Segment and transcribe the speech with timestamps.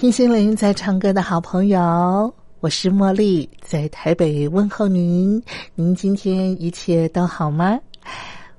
[0.00, 5.42] 听心灵在唱歌的好朋友，我是茉莉，在台北问候您。
[5.74, 7.78] 您今天一切都好吗？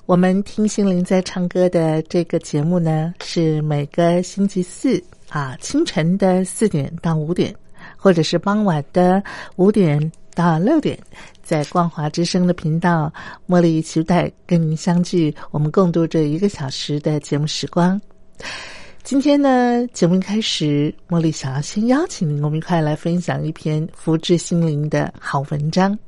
[0.05, 7.51] 我们听心灵在唱歌的这个节目呢，是每个星期四啊清晨的四点到五点，
[7.97, 9.23] 或者是傍晚的
[9.55, 10.95] 五点到六点，
[11.41, 13.11] 在光华之声的频道，
[13.47, 17.99] 茉莉期待跟您相聚，我们共度这一个小时的节目时光。
[19.11, 25.99] 今天呢，节目一开始，茉莉想要先邀请您，我们一块来分享一篇福至心灵的好文章。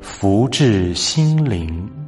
[0.00, 1.99] 福至心灵。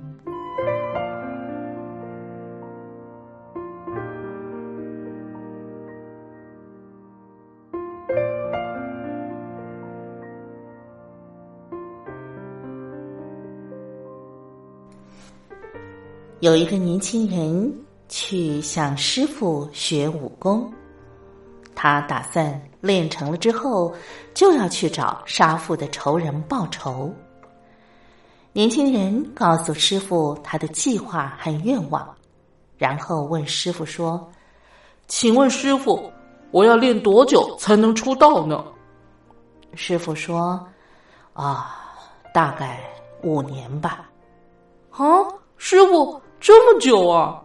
[16.42, 17.72] 有一个年轻人
[18.08, 20.68] 去向师傅学武功，
[21.72, 23.94] 他打算练成了之后
[24.34, 27.14] 就要去找杀父的仇人报仇。
[28.52, 32.12] 年轻人告诉师傅他的计划和愿望，
[32.76, 34.28] 然后问师傅说
[35.06, 36.12] ：“请问师傅，
[36.50, 38.64] 我要练多久才能出道呢？”
[39.76, 40.60] 师傅说
[41.34, 41.72] ：“啊，
[42.34, 42.80] 大概
[43.22, 44.10] 五年吧。”
[44.90, 45.06] 啊，
[45.56, 46.20] 师傅。
[46.42, 47.40] 这么久啊？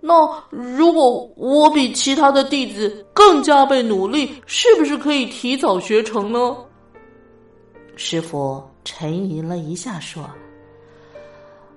[0.00, 0.14] 那
[0.50, 6.56] 如果我比其他的弟子更加倍努力，是不是可以提早学成呢？
[7.96, 10.22] 师傅沉吟了一下，说：“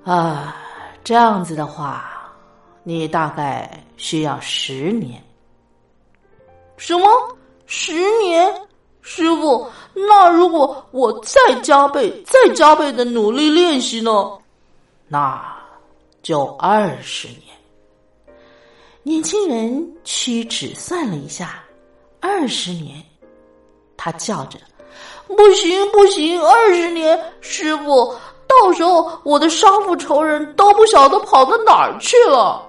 [0.05, 0.55] 啊，
[1.03, 2.31] 这样子的话，
[2.83, 5.19] 你大概需要十年。
[6.77, 7.09] 什么？
[7.65, 8.53] 十年？
[9.01, 14.37] 师傅，那如果我再加倍、再加倍的努力练习呢？
[15.07, 15.43] 那……”
[16.21, 17.41] 就二十年。
[19.03, 21.63] 年轻人屈指算了一下，
[22.19, 23.03] 二十年。
[23.97, 24.59] 他叫着
[25.27, 26.41] ：“不行，不行！
[26.41, 28.13] 二十年，师傅，
[28.47, 32.65] 到时候我的杀父仇人都不晓得跑到哪儿去了。”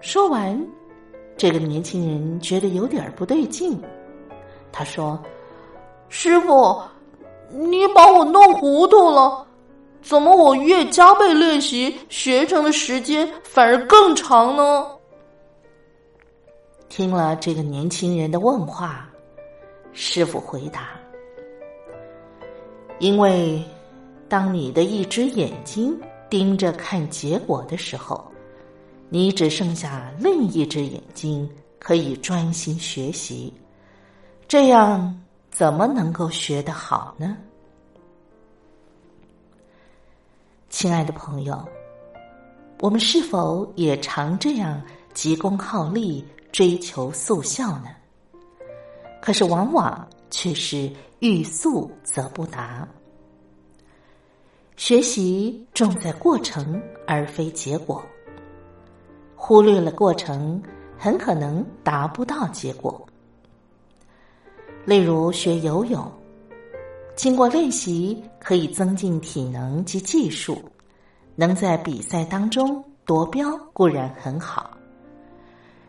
[0.00, 0.66] 说完，
[1.36, 3.78] 这个年轻人觉得有点不对劲。
[4.70, 5.18] 他说
[6.08, 6.80] ：“师傅，
[7.50, 9.45] 你把我弄糊涂了。”
[10.06, 14.86] 怎么我越加倍练习，学成的时间反而更长呢？
[16.88, 19.10] 听了这个年轻人的问话，
[19.92, 20.90] 师傅回答
[23.00, 23.60] ：“因为
[24.28, 25.98] 当你的一只眼睛
[26.30, 28.24] 盯着看结果的时候，
[29.08, 31.50] 你只剩下另一只眼睛
[31.80, 33.52] 可以专心学习，
[34.46, 37.36] 这样怎么能够学得好呢？”
[40.68, 41.66] 亲爱的朋友，
[42.80, 44.82] 我们是否也常这样
[45.14, 47.86] 急功好利、追求速效呢？
[49.22, 50.90] 可是往往却是
[51.20, 52.86] 欲速则不达。
[54.76, 58.04] 学习重在过程而非结果，
[59.34, 60.60] 忽略了过程，
[60.98, 63.06] 很可能达不到结果。
[64.84, 66.12] 例如学游泳。
[67.16, 70.62] 经过练习，可以增进体能及技术，
[71.34, 74.76] 能在比赛当中夺标固然很好。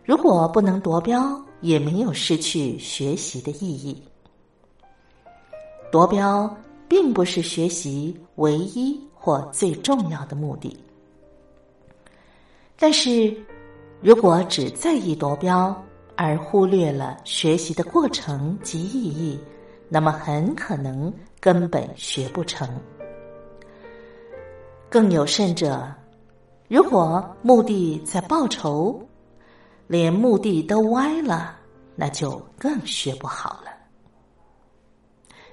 [0.06, 4.02] 如果不能夺标，也没有失去学习的意义。
[5.92, 6.56] 夺标
[6.88, 10.76] 并不是学习唯一或最重要的目的，
[12.78, 13.36] 但是
[14.02, 15.76] 如果只在意夺标，
[16.16, 19.38] 而忽略了学习的过程及意义，
[19.90, 22.68] 那么很可能根本学不成。
[24.90, 25.94] 更有甚者，
[26.68, 29.02] 如果目的在报仇，
[29.88, 31.58] 连目的都歪了，
[31.96, 33.72] 那就更学不好了。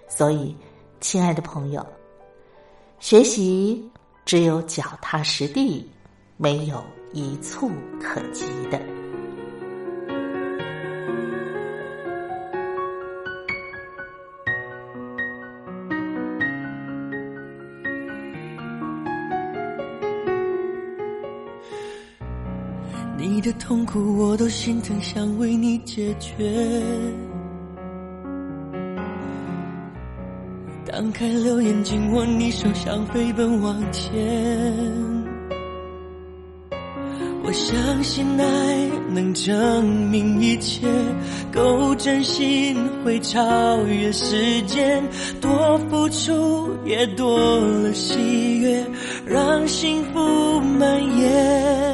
[0.08, 0.56] 所以，
[1.00, 1.84] 亲爱的朋友，
[3.00, 3.90] 学习
[4.24, 5.90] 只有脚踏实地，
[6.36, 6.82] 没有
[7.12, 7.68] 一蹴
[8.00, 8.80] 可及的。
[23.66, 26.44] 痛苦我都心疼，想为你解决。
[30.84, 34.12] 张开了眼睛，握你手，想飞奔往前。
[37.42, 40.86] 我相信爱能证明一切，
[41.50, 45.02] 够真心会超越时间，
[45.40, 48.84] 多付出也多了喜悦，
[49.24, 51.93] 让幸福蔓延。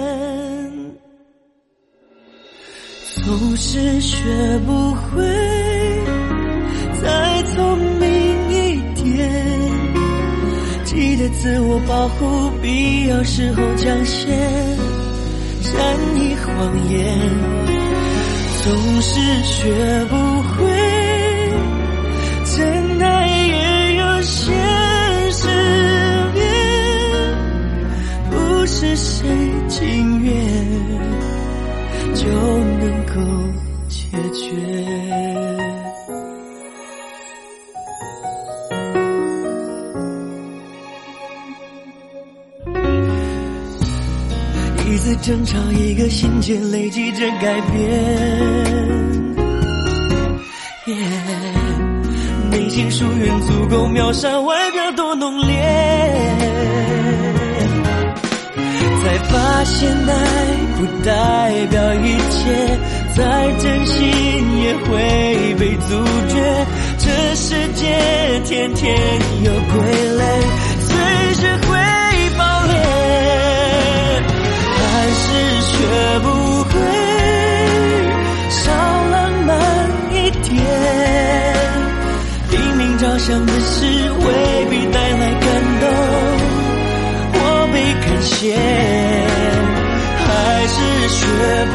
[3.51, 4.17] 总是学
[4.65, 5.27] 不会
[7.03, 8.09] 再聪明
[8.49, 9.29] 一点。
[10.85, 14.29] 记得自我保护，必要时候讲些
[15.63, 17.19] 善意谎言。
[18.63, 20.71] 总是学不会，
[22.57, 24.55] 真爱也有现
[25.33, 25.49] 实
[26.35, 26.41] 面，
[28.31, 29.29] 不是谁
[29.69, 30.31] 情愿
[32.15, 32.29] 就
[33.15, 33.21] 够
[33.89, 34.47] 解决。
[44.87, 47.81] 一次争吵一个心结，累积着改变。
[52.51, 55.55] 内心疏远足够秒杀外表多浓烈。
[59.03, 60.15] 才发现爱
[60.77, 62.79] 不代表一切，
[63.21, 64.01] 再真心
[64.63, 65.93] 也会被阻
[66.29, 66.35] 绝。
[66.97, 67.85] 这世界
[68.47, 68.99] 天天
[69.45, 69.73] 有傀
[70.17, 70.23] 儡，
[70.81, 70.89] 随
[71.35, 71.69] 时会
[72.39, 72.73] 爆裂。
[74.79, 74.81] 还
[75.13, 75.61] 是。
[75.71, 75.87] 学
[76.21, 76.29] 不
[76.65, 76.73] 会
[78.51, 78.61] 少
[79.11, 79.49] 浪漫
[80.13, 80.53] 一点，
[82.51, 83.87] 拼命着想的事
[84.19, 84.27] 未
[84.69, 85.47] 必带来感
[85.81, 85.83] 动，
[87.33, 87.39] 我
[87.73, 88.55] 被感谢，
[90.27, 90.29] 还
[90.67, 90.77] 是
[91.09, 91.19] 学
[91.73, 91.75] 不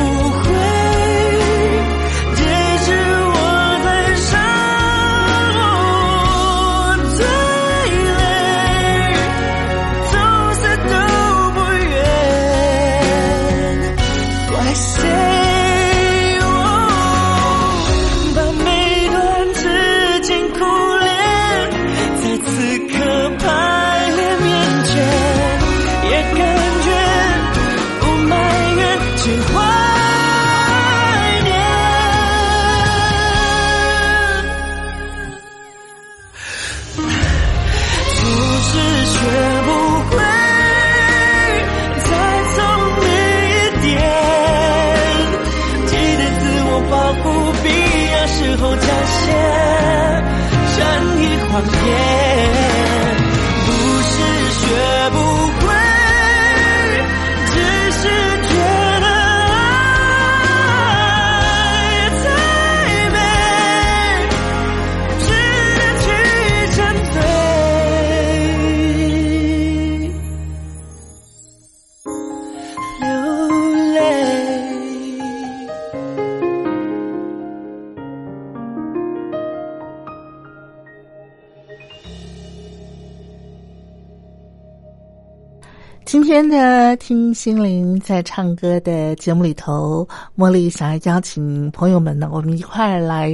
[86.36, 90.06] 天的听心灵在唱歌的节目里头，
[90.38, 93.32] 茉莉想要邀请朋友们呢，我们一块来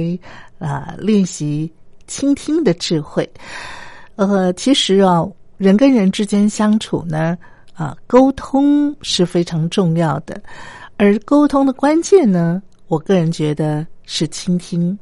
[0.60, 1.68] 啊练习
[2.06, 3.28] 倾听的智慧。
[4.14, 7.36] 呃，其实啊，人跟人之间相处呢，
[7.74, 10.40] 啊，沟通是非常重要的，
[10.96, 14.96] 而沟通的关键呢，我个人觉得是倾听。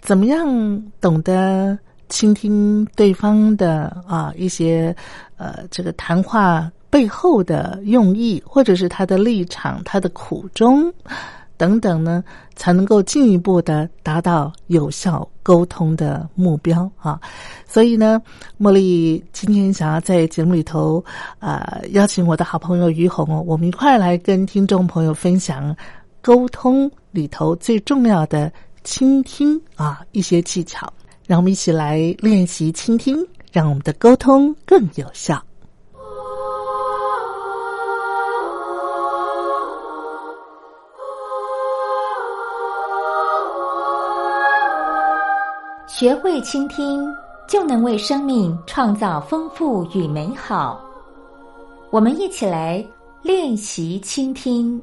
[0.00, 1.78] 怎么样懂得
[2.08, 4.96] 倾听对方的啊一些
[5.36, 6.72] 呃这个谈话？
[6.88, 10.92] 背后的用意，或者是他的立场、他的苦衷，
[11.56, 12.22] 等等呢，
[12.54, 17.20] 才能够进一步的达到有效沟通的目标啊。
[17.66, 18.20] 所以呢，
[18.58, 21.04] 茉莉今天想要在节目里头，
[21.40, 25.74] 呃，邀请我的好朋友于红，我们一块来跟听众朋友分享
[26.20, 28.52] 沟通里头最重要的
[28.84, 30.92] 倾听啊一些技巧，
[31.26, 33.16] 让我们一起来练习倾听，
[33.50, 35.42] 让我们的沟通更有效。
[45.98, 47.10] 学会倾听，
[47.48, 50.78] 就能为生命创造丰富与美好。
[51.88, 52.86] 我们一起来
[53.22, 54.78] 练习倾听。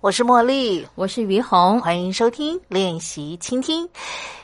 [0.00, 3.86] 我是茉莉，我是于红，欢迎收听练习倾听。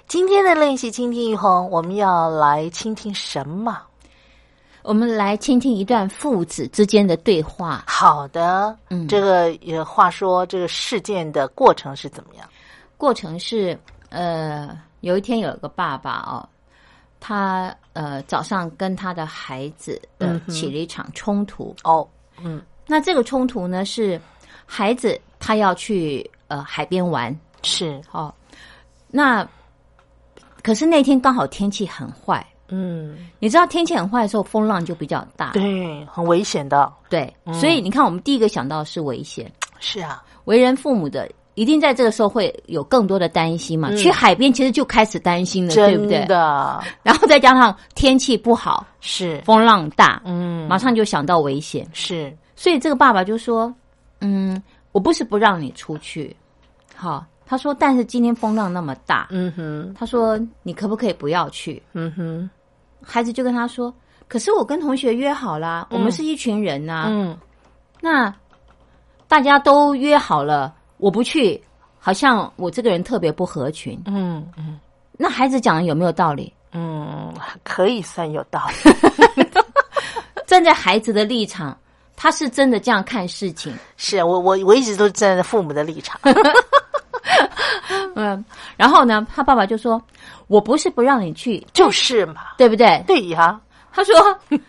[0.07, 3.81] 今天的练习倾听，于红，我们要来倾听什么？
[4.83, 7.83] 我们来倾听一段父子之间的对话。
[7.87, 12.47] 好的，嗯这个也话说，这个事件的过程是怎么样？
[12.99, 13.79] 过程是，
[14.11, 16.47] 呃，有一天有一个爸爸哦，
[17.19, 21.75] 他呃早上跟他的孩子呃起了一场冲突。
[21.83, 22.07] 哦，
[22.45, 24.21] 嗯，那这个冲突呢是
[24.67, 28.35] 孩子他要去呃海边玩，是，哦，
[29.09, 29.47] 那
[30.61, 37.55] 可是那天刚好天气很坏，嗯，你知道天气很坏的时候风浪就比较大，对，很危险的，对嗯。
[37.55, 39.49] 所以你看我们第一个想到的是危险，
[39.79, 41.31] 是啊，为人父母的。
[41.55, 43.88] 一定在这个时候会有更多的担心嘛？
[43.91, 43.97] 嗯。
[43.97, 46.19] 去海边其实就开始担心了，对不对？
[46.19, 46.29] 真？
[46.29, 51.88] 的然后再加上天气不好，是，风浪大，嗯，马上就想到危险。
[51.95, 53.75] 是，所以这个爸爸就说
[54.21, 54.62] ：“嗯，
[54.97, 56.35] 我不是不让你出去，
[56.95, 62.50] 好。”他说：“但是今天风浪那么大，嗯哼，他说你可不可以不要去嗯哼，？”
[63.05, 63.95] 孩子就跟他说
[64.26, 67.38] ：“可是我跟同学约好啦，我们是一群人呐、嗯，
[68.00, 68.35] 那
[69.29, 71.62] 大家都约好了，我不去，
[72.00, 74.00] 好像我这个人特别不合群。
[74.07, 74.81] 嗯，嗯，
[75.12, 76.50] 那孩子讲的有没有道理？
[76.73, 78.91] 嗯，可以算有道理。
[80.49, 81.79] 站在孩子的立场，
[82.16, 83.73] 他是真的这样看事情。
[83.96, 86.18] 是啊我我我一直都站在父母的立场。
[88.14, 88.42] 嗯，
[88.76, 90.00] 然后呢，他爸爸就说
[90.46, 93.61] ：“我不是不让你去，就是嘛，对不对？”对呀，
[93.97, 94.15] 他说：“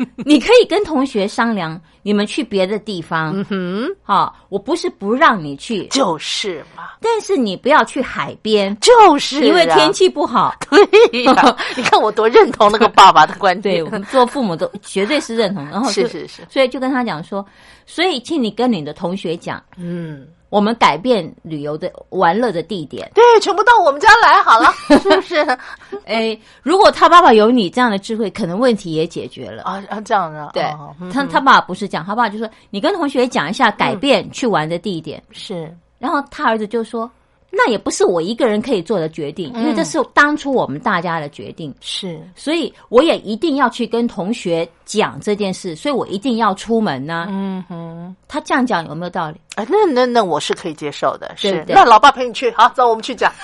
[0.24, 3.34] 你可以跟同学商量，你们去别的地方。
[3.36, 10.56] 嗯哼，好，我不是不让你去，就是嘛，但是你不要去海边，就是啊，因为天气不好。
[11.12, 13.90] 对呀， 你看我多认同那个爸爸的观对点我。
[13.90, 15.66] 们做父母都绝对是认同。
[15.68, 17.46] 然后是是是，所以就跟他讲说，
[17.86, 23.10] 所以请你跟你的同学讲，嗯，我们改变旅游的玩乐的地点。
[23.14, 25.36] 对，全部到我们家来好了， 是不是？
[26.06, 29.64] 哎，如果他爸爸有你这样的智慧，可能问题也解决了。
[29.64, 35.22] 啊啊，这样的，对哦嗯他，他爸爸不是这样，他爸爸就说你跟同学讲一下改变去玩的地点。
[35.32, 37.10] 是然后他儿子就说
[37.50, 49.40] ：“那也不是我一个人可以做的决定，因为这是当初我们大家的决定，是，所以我也一定要去跟同学讲这件事，所以我一定要出门呢、嗯哼，他这样讲有没有道理？
[49.56, 51.66] 哎，那那那我是可以接受的，是对。
[51.66, 53.32] 对那老爸陪你去，好，走，我们去讲。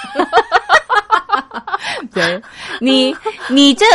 [2.13, 2.41] 对，
[2.79, 3.15] 你
[3.50, 3.86] 你这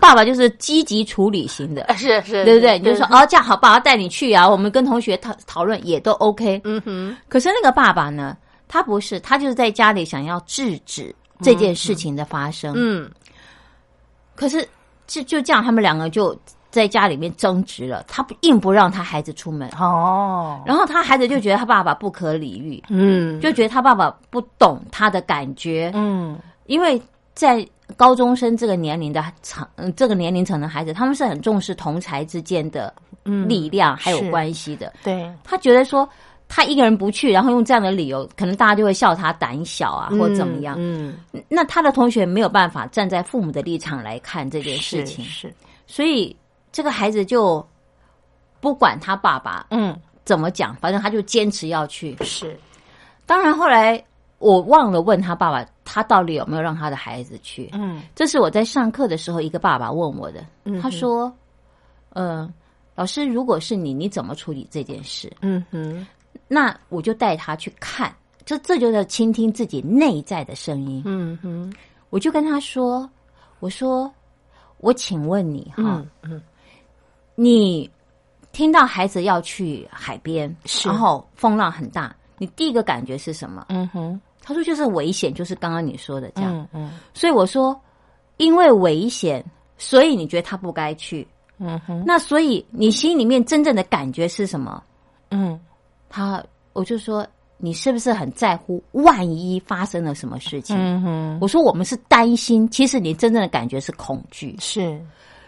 [0.00, 2.78] 爸爸就是积极处理型的，是是，对不对？
[2.78, 6.60] 你就说哦，这样好，爸爸带你去啊，我们跟同学讨讨论也都 OK。
[6.64, 8.36] 嗯哼，可是那个爸爸呢，
[8.68, 12.74] 他不是，他就是在家里想要制止这件事情的发生。
[12.76, 13.10] 嗯，
[14.34, 14.68] 可是
[15.06, 16.38] 就就这样，他们两个就
[16.70, 18.04] 在家里面争执了。
[18.06, 27.00] 他不硬不让他孩子出门，哦，然后他孩子就觉得他爸爸不可理喻，嗯，就觉得他爸爸不懂他的感觉，嗯因为
[27.34, 32.92] 在高中生这个年龄的层，嗯这个年龄层的孩子，他们是很重视同才之间的
[33.24, 34.92] 嗯，力量还有关系的。
[35.02, 36.06] 对，他觉得说。
[36.48, 40.74] 他一个人不去，然后用这样的理由，可能大家就会笑他胆小啊，或怎么样。
[40.78, 41.14] 嗯，
[41.48, 45.54] 那他的同学没有办法站在父母的立场来看这件事情，是，
[45.86, 46.34] 所以
[46.72, 47.64] 这个孩子就
[48.60, 52.16] 不管他爸爸嗯，怎么讲，反正他就坚持要去。
[52.24, 52.58] 是，
[53.26, 54.02] 当然后来
[54.38, 57.68] 我忘了问他爸爸，他到底有没有让他的孩子去？
[57.72, 58.02] 嗯。
[58.14, 61.32] 这是我在上课的时候一个爸爸问我的，嗯他说
[62.14, 62.52] ：“嗯、
[62.94, 65.30] 老师，如果是你，你怎么处理这件事？
[65.40, 66.06] 嗯哼，
[66.48, 68.12] 那我就带他去看
[68.44, 71.02] 这这就叫倾听自己内在的声音。
[71.04, 71.72] 嗯哼，
[72.08, 73.08] 我就跟他说
[73.60, 74.10] ：“我说，
[74.78, 76.42] 我请问你哈，嗯嗯
[77.34, 77.88] 你
[78.50, 86.56] 听到孩子要去海边，是然后风浪很大，你第一个感觉是什么？”嗯哼，他说：“就是危险，就是刚刚你说的这样。
[86.56, 87.78] 嗯嗯所以我说，
[88.38, 89.44] 因为危险，
[89.76, 91.28] 所以你觉得他不该去。
[91.58, 94.82] 嗯哼，那所以你心里面真正的感觉是什么？
[95.30, 95.60] 嗯
[96.08, 98.82] 他，我就说，你是不是很在乎？
[98.92, 100.76] 万一发生了什么事情？
[100.78, 105.00] 嗯哼，我说我们是担心，其实你真正的感觉是恐惧，是，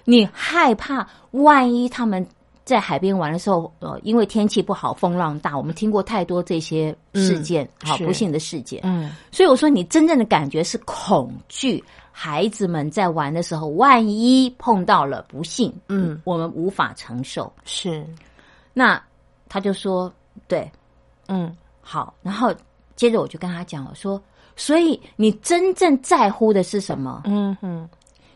[0.05, 2.26] 你害怕万一他们
[2.64, 8.81] 在海边玩的时候，呃，因为天气不好，风浪大，我们听过太多这些事件，好是不幸的事件。
[8.85, 11.83] 嗯所以我说，你真正的感觉是恐惧。
[12.12, 17.50] 孩子们在玩的时候，万一碰到了不幸，嗯，我们无法承受。
[17.64, 18.05] 是，
[18.75, 19.00] 那
[19.49, 20.12] 他就说，
[20.49, 20.70] 对，
[21.28, 22.14] 嗯好。
[22.23, 22.54] 然后
[22.97, 24.20] 接着我就跟他讲，我说，
[24.56, 27.23] 所以你真正在乎的是什么？
[27.25, 27.88] 嗯哼，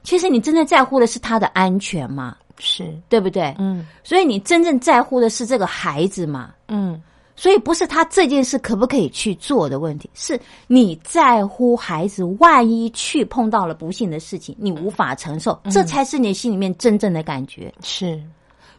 [0.02, 3.54] 其实你真正在乎的是他的安全嘛，是，对不对？
[3.58, 6.54] 嗯所以你真正在乎的是这个孩子嘛。
[6.68, 7.02] 嗯
[7.36, 17.74] 所以不是他这件事可不可以去做的问题，是你在乎孩子，万一去碰到了不幸的事情，你无法承受，这才是你心里面真正的感觉。
[17.82, 18.22] 是，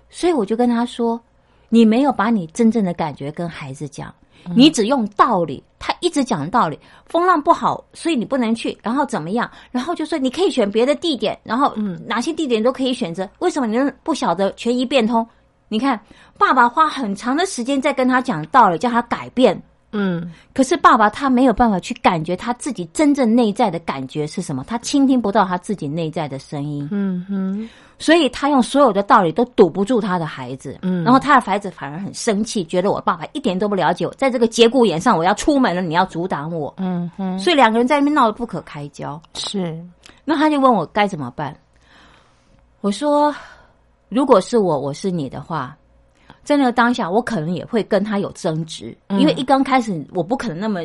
[0.10, 1.20] 所以我就跟他说，
[1.70, 4.14] 你没有把你真正的感觉跟孩子讲，
[4.56, 12.00] 你只用道理，他一直讲道理，风浪不好，所以你不能去，然后怎么样，然后就说你可以选别的地点，然后嗯。
[12.08, 15.28] 哪些地点都可以选择，为什么你不晓得权宜变通？
[15.68, 16.00] 你看，
[16.38, 19.60] 爸爸花很长的时间在跟他讲道理，叫他改变。
[19.92, 20.32] 嗯。
[20.54, 31.04] 可是爸爸他没有办法去感觉他自己真正内在的感觉是什么，他倾听不到他自己内在的声音，嗯哼，所以他用所有的道理都堵不住他的孩子，嗯。
[31.04, 39.22] 然后他的孩子反而很生气，觉得我爸爸一点都不了解我，在这个节骨眼上我要出门了，你要阻挡我，嗯哼，所以两个人在那边闹得不可开交。
[39.34, 39.78] 是，
[40.24, 41.56] 那他就问我该怎么办，
[42.82, 43.34] 我说
[44.10, 45.76] 如果是我，我是你的话。
[46.44, 50.82] 在那个当下，我可能也会跟他有争执，因为一刚开始我不可能那么、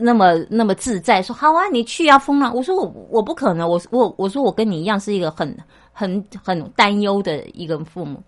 [0.00, 2.52] 那么、那么自在说好啊，你去啊，疯了。
[2.52, 5.56] 我说我我不可能，我我我说我跟你一样是一个很
[5.92, 8.22] 很很担忧的一个父母。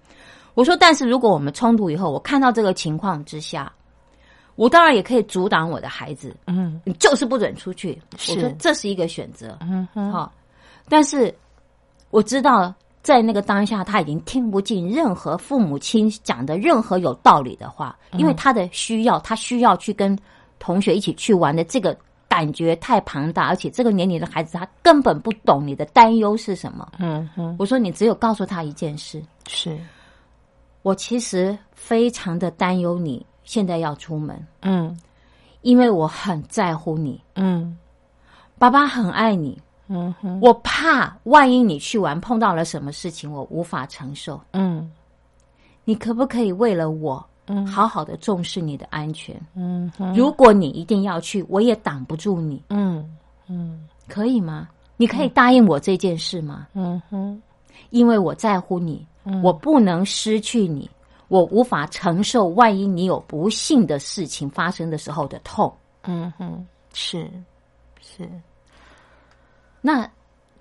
[0.54, 3.72] 我说，但是如果我们冲突以后，我看到这个情况之下，
[4.54, 6.80] 我当然也可以阻挡我的孩子，嗯。
[6.84, 7.98] 你就是不准出去。
[8.12, 10.30] 我说这是一个选择，嗯哼，好、
[10.88, 11.34] 但是
[12.10, 20.16] 我知道，在那个当下，他已经听不进任何父母亲讲的任何有道理的话，因为他的需要，他需要去跟
[20.62, 21.96] 同学一起去玩的这个
[22.28, 26.92] 感觉太庞大，而且这个年龄的孩子他根本不懂你的担忧是什么。
[27.00, 29.76] 嗯哼，我说，你只有告诉他一件事：是，
[30.82, 34.96] 我其实非常的担忧你现在要出门，嗯。
[35.62, 37.76] 因为我很在乎你，嗯。
[38.56, 39.60] 爸爸很爱你。
[39.88, 44.40] 嗯哼，我怕万一你去玩碰到了什么事情，我无法承受。
[44.52, 44.90] 嗯。
[45.84, 47.66] 你可不可以为了我，嗯。
[47.66, 49.40] 好好的重视你的安全？
[49.54, 53.16] 嗯哼，如果你一定要去，我也挡不住你，嗯
[53.48, 53.88] 嗯。
[54.08, 54.68] 可以吗？
[54.96, 56.68] 你可以答应我这件事吗？
[56.74, 57.40] 嗯哼，
[57.90, 59.06] 因为我在乎你，
[59.42, 60.88] 我不能失去你，
[61.28, 65.72] 我无法承受万一你有不幸的事情发生的时候的痛。
[66.02, 67.30] 嗯哼，是
[68.00, 68.28] 是，
[69.80, 70.08] 那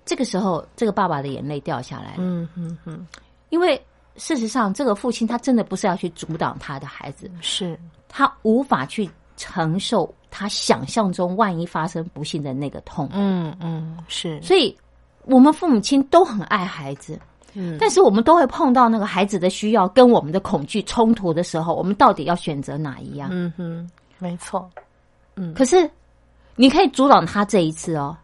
[0.04, 3.06] 这个时候，这个爸爸的眼泪掉下来了，嗯哼哼，
[3.50, 3.80] 因为
[4.16, 13.08] 事实上，这个父亲他真的不是要去阻挡他的孩子，是，他无法去承受他想象中万一发生不幸的那个痛。
[13.12, 14.76] 嗯嗯是，所以，
[15.24, 17.18] 我们父母亲都很爱孩子，
[17.54, 17.76] 嗯。
[17.80, 23.28] 但是我们都会碰到那个孩子的需要跟我们的恐惧冲突的时候，我们到底要选择哪一样？
[23.32, 24.70] 嗯哼，没错，
[25.54, 25.90] 可是，
[26.54, 28.16] 你可以阻挡他这一次哦，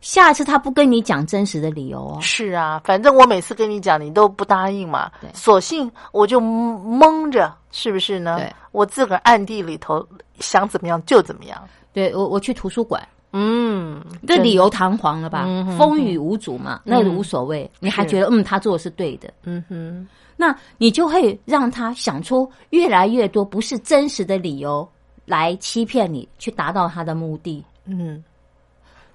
[0.00, 2.18] 下次他不跟你讲真实的理由哦。
[2.20, 8.36] 是啊，反正我每次跟你讲，你都不答应嘛对，索性我就蒙着，是不是呢？
[8.38, 10.06] 对，我自个儿暗地里头
[10.40, 11.60] 想怎么样就怎么样。
[11.92, 15.44] 对我，我去图书馆，嗯，这理由堂皇了吧？
[15.46, 20.06] 嗯风雨无阻嘛，那个无所谓，你还觉得嗯，他做的是对的，嗯哼，
[20.36, 24.88] 那你就会让他想出越来越多不是真实的理由
[25.24, 27.64] 来欺骗你，去达到他的目的。
[27.84, 28.22] 嗯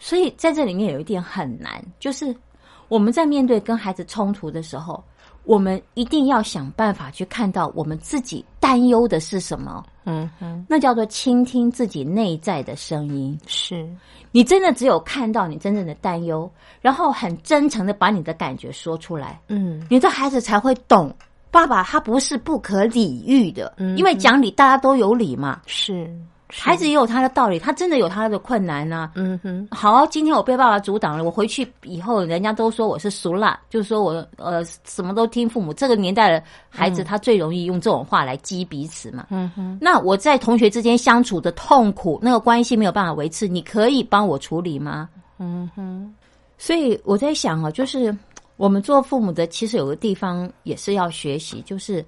[0.03, 2.35] 所以在这里面有一点很难，就是
[2.89, 5.01] 我们在面对跟孩子冲突的时候，
[5.45, 13.39] 我们一定要想办法去看到我们自己担忧的是什么，嗯哼，那叫做倾听自己内在的声音。
[13.47, 13.87] 是，
[14.33, 21.15] 你真的只有看到你真正的担忧，然后很真诚的把你的感觉说出来，嗯你的孩子才会懂。
[21.49, 25.61] 爸爸他不是不可理喻的，嗯因为讲理大家都有理嘛。
[25.65, 26.13] 是
[26.55, 35.73] 孩子也有他的道理，他真的有他的困难呢、嗯哼，好，今天我被爸爸阻挡了，我回去以后，人家都说我是俗辣，就是说我呃什么都听父母。
[35.73, 39.27] 这个年代的孩子，他最容易用这种话来激彼此嘛。
[39.29, 45.09] 嗯哼，那我在同学之间相处的痛苦，那个关系没有办法维持，你可以帮我处理吗？
[45.39, 46.13] 嗯哼，
[46.57, 48.15] 所以我在想啊，就是
[48.57, 52.05] 我们做父母的，其实有个地方也是要学习，就是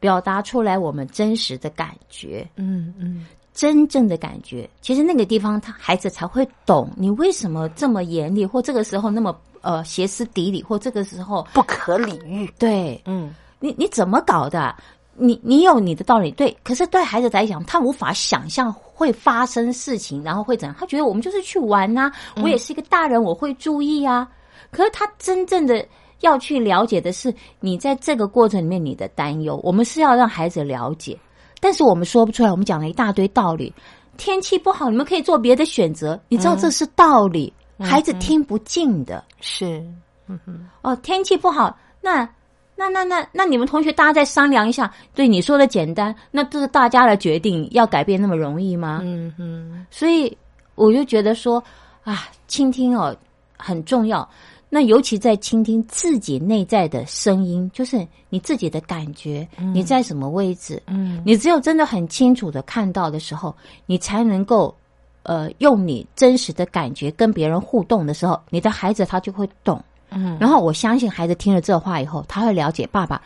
[0.00, 2.46] 表达出来我们真实的感觉。
[2.56, 12.52] 嗯嗯，真正的感觉，其实那个地方，他孩子才会懂你为什么这么严厉，或这个时候那么呃歇斯底里，或这个时候不可理喻。
[12.58, 14.74] 对嗯你你怎么搞的？
[15.16, 20.74] 你你有你的道理，对，可是对孩子来讲，他无法想象会发生事情，然后会怎样？
[20.76, 22.10] 他觉得我们就是去玩呐、
[22.42, 24.28] 我也是一个大人，我会注意啊。
[24.72, 25.86] 可是他真正的
[26.20, 31.16] 要去了解的是，你在这个过程里面你的担忧，我们是要让孩子了解，
[31.64, 33.72] 但是我们说不出来，我们讲了一大堆道理。
[34.18, 39.24] 天气不好，你们可以做别的选择，你知道这是道理，孩子听不进的。
[39.40, 39.82] 是，
[40.26, 40.38] 嗯
[40.82, 42.28] 哦，天气不好，那
[42.76, 44.92] 那那那那你们同学大家再商量一下。
[45.14, 49.00] 对你说的简单，那这是大家的决定，要改变那么容易吗？
[49.02, 50.36] 嗯哼，所以
[50.74, 51.64] 我就觉得说
[52.02, 53.16] 啊，倾听哦
[53.56, 54.28] 很重要。
[54.74, 60.82] 那尤其在倾听自己内在的声音，就是你自己的感觉，你在什么位置？
[60.88, 63.54] 嗯，你只有真的很清楚的看到的时候，
[63.86, 64.74] 你才能够
[65.22, 69.80] 呃用你真实的感觉跟别人互动的时候，你的孩子他就会懂。
[70.10, 73.22] 嗯，然后我相信孩子听了这话以后，他会了解爸爸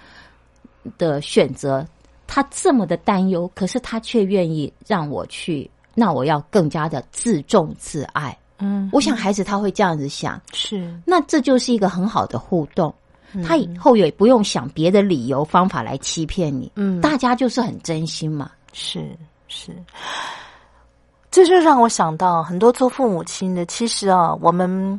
[0.99, 1.83] 的选择。
[2.27, 8.37] 他这么的担忧，可是他却愿意让我去，那我要更加的自重自爱。
[8.59, 12.95] 嗯，我想孩子他会这样子想，是，那这就是一个很好的互动。
[13.45, 16.99] 他以后也不用想别的理由方法来欺骗你，嗯。
[17.03, 18.51] 大家就是很真心嘛。
[18.73, 19.15] 是
[19.49, 19.71] 是，
[21.31, 24.99] 这就让我想到很多做父母亲的，其实啊，我们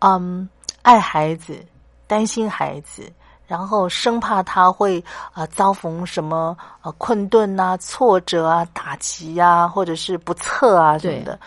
[0.00, 0.46] 嗯
[0.82, 1.58] 爱孩子，
[2.06, 3.10] 担心孩子，
[3.46, 5.00] 然后生怕他会
[5.32, 11.40] 啊、呃遭逢什么呃困顿啊、挫折啊、打击啊，或者是不测啊什么的。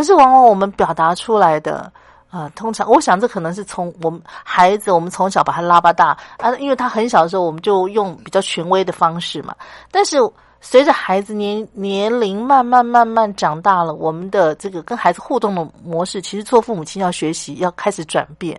[0.00, 1.92] 可是往往我们表达出来的。
[2.30, 9.52] 啊、通常我想这可能是从我们孩子，我们从小把他拉巴大啊，因为他很小的时候，我们就用比较权威的方式嘛。
[9.90, 10.16] 但是
[10.60, 18.56] 随着孩子年年龄慢慢慢慢长大了，我们的这个跟孩子互动的模式，其实做父母亲要学习，要开始转变，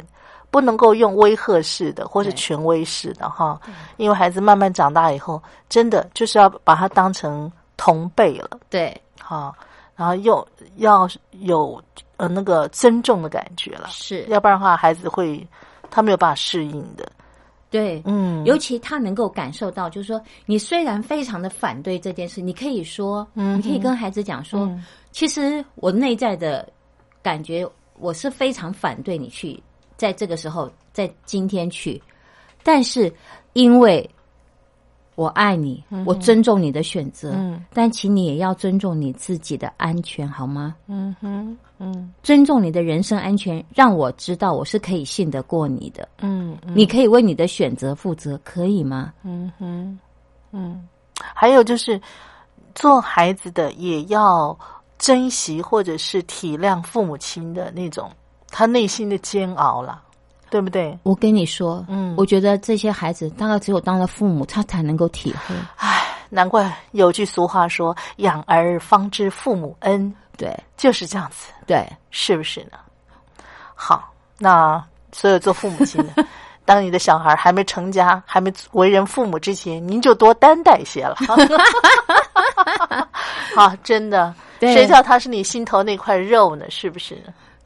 [0.50, 3.58] 不能够用威吓式的或是权威式的哈，
[3.96, 9.56] 因为孩子慢慢长大以后，真的就是要把他当成同辈了对，哈，
[10.02, 11.08] 然后又要
[11.42, 11.80] 有
[12.18, 15.48] 呃那个尊重的感觉了，是，要不然的话，孩子会
[15.92, 17.08] 他没有办法适应的，
[17.70, 24.84] 对，嗯，尤其他能够感受到，就是说，你虽然非常的反对这件事，你可以说，嗯你可以跟孩子讲说，嗯。
[25.12, 26.68] 其实我内在的
[27.22, 27.68] 感觉，
[28.00, 29.62] 我是非常反对你去
[29.98, 32.02] 在这个时候，在今天去，
[32.64, 33.14] 但是
[33.54, 34.10] 因为
[35.15, 37.63] 我爱你，我尊重你的选择，嗯。
[37.74, 40.76] 但请你也要尊重你自己的安全，好吗？
[40.88, 42.13] 嗯哼，嗯。
[42.24, 46.74] 尊重你的人身安全，让我知道我是可以信得过你的，嗯嗯。
[46.76, 49.13] 你可以为你的选择负责，可以吗？
[49.24, 50.00] 嗯哼，
[50.52, 52.00] 嗯，还有就是
[52.74, 54.58] 做孩子的也要
[54.97, 58.10] 珍惜或者是体谅父母亲的那种
[58.50, 60.02] 他内心的煎熬啦，
[60.52, 60.96] 对不对？
[61.04, 65.56] 我跟你说，嗯我觉得这些孩子大概只有当了父母，他才能够体会。
[65.78, 72.78] 唉，难怪有句俗话说“养儿方知父母恩对”，就是这样子，对，是不是呢？
[73.74, 74.84] 好，那
[75.14, 76.26] 所有做父母亲的。
[76.64, 81.16] 当你的小孩还没成家、还没为人父母之前，您就多担待些了。
[83.56, 86.66] 好，真的，谁叫他是你心头那块肉呢？
[86.70, 87.18] 是不是？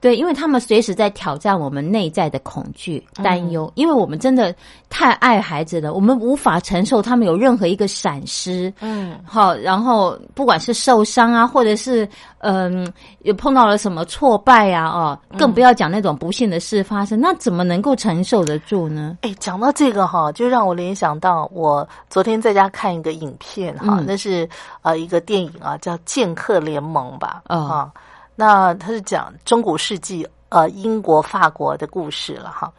[0.06, 4.54] 对，因为他们随时在挑战我们内在的恐惧、担忧，因为我们真的
[4.88, 8.72] 太爱孩子了，我们无法承受他们有任何一个闪失。
[8.82, 12.88] 嗯，好，然后不管是受伤啊，或者是嗯，
[13.24, 19.18] 有碰到了什么挫败啊，哦，更不要讲那种不幸的事发生，那怎么能够承受得住呢？
[19.22, 24.06] 哎，讲到这个哈，就让我联想到我昨天在家看一个影片哈，嗯。
[24.06, 24.48] 那是
[24.84, 27.58] 呃一个电影啊，叫《剑客联盟》吧，哦。
[27.58, 27.91] 啊，
[28.36, 32.71] 那他是讲中古世纪呃英国、法国的故事了哈。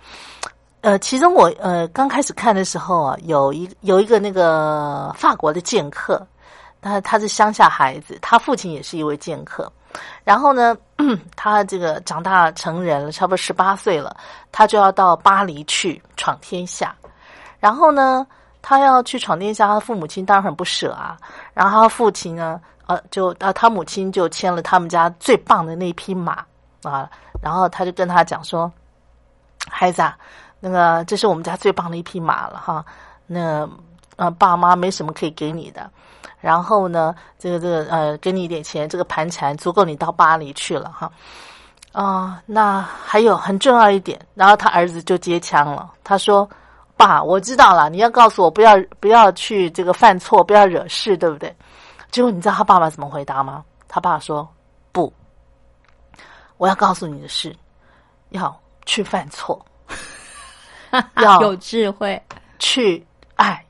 [0.82, 6.24] 呃，其中我呃刚开始看的时候啊，有一有一个那个法国的剑客，
[6.80, 9.70] 他他是乡下孩子，他父亲也是一位剑客。
[10.22, 10.76] 然后呢，
[11.34, 14.14] 他这个长大成人了，差不多十八岁了，
[14.52, 16.94] 他就要到巴黎去闯天下。
[17.58, 18.24] 然后呢，
[18.60, 21.16] 他要去闯天下，他的父母亲当然很不舍啊。
[21.54, 26.44] 然后他父亲呢，呃，就啊，他母亲就牵了他们家最棒的那匹马
[26.82, 27.10] 啊，
[27.42, 28.70] 然后他就跟他讲说
[29.68, 30.16] ：“孩子啊，
[30.60, 32.84] 那个这是我们家最棒的一匹马了哈。
[33.26, 33.68] 那
[34.16, 35.90] 呃，爸妈没什么可以给你的，
[36.40, 41.10] 然后呢，这个这个呃，给你一点钱，这个盘缠足够你到巴黎去了哈。
[41.92, 46.48] 啊，那还有很重要一点，然后他儿子就接枪了，他说。”
[46.98, 51.54] 爸，我知道了，你要告诉我不要不要去这个犯错，不要惹事，对不对？
[52.16, 53.62] 结果你知道他爸爸怎么回答吗？
[53.86, 54.48] 他爸说
[54.90, 55.12] ：“不，
[56.56, 57.54] 我要告诉你的是，
[58.30, 59.62] 要去犯错，
[61.20, 62.18] 要有智慧，
[62.58, 63.62] 去爱，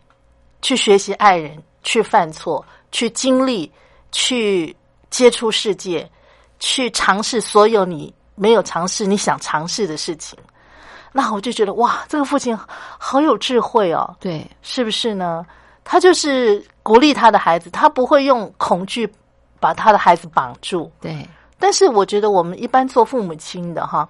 [0.62, 3.68] 去学习爱人，去犯错，去经历，
[4.12, 4.76] 去
[5.10, 6.08] 接触世界，
[6.60, 10.38] 去尝试所有你没有尝试、你想尝试的事情。”
[11.10, 15.44] 那我就觉得哇，这个父亲好有智慧哦，对，是不是呢？
[15.88, 19.08] 他就是鼓励他的孩子，他不会用恐惧
[19.60, 20.90] 把他的孩子绑住。
[21.00, 21.26] 对，
[21.60, 24.06] 但是我觉得我们一般做父母亲的哈，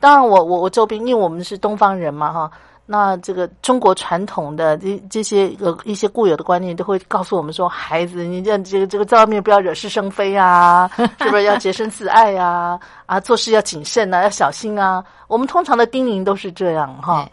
[0.00, 2.50] 当然我我我周边，因为我们是东方人嘛哈。
[2.86, 12.76] 那这个中国传统的这这些呃一些固有的观念，都会告诉我们说，孩子，你这这个这个在外面不要惹是生非啊， 是不是要洁身自爱呀？
[13.06, 15.04] 啊，做事要谨慎啊，要小心啊。
[15.28, 17.28] 我们通常的叮咛都是这样哈。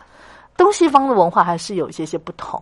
[0.56, 2.62] 东西方的文化还是有一些些不同，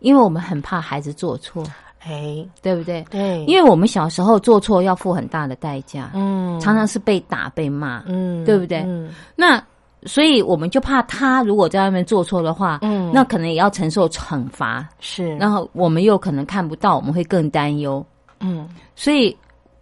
[0.00, 1.64] 因为我们很怕孩子做错，
[2.00, 3.04] 哎，对不对？
[3.10, 8.78] 对，因为我们小时候做错要付很大的代价，嗯，常常是被打被骂，嗯，对不对？
[8.86, 9.62] 嗯，那。
[10.04, 15.36] 所以我们就怕他如果在外面做错的话，嗯，那可能也要承受惩罚，是。
[15.38, 18.06] 然后我们又可能看不到，我们会更担忧，
[18.38, 18.68] 嗯。
[18.94, 19.36] 所以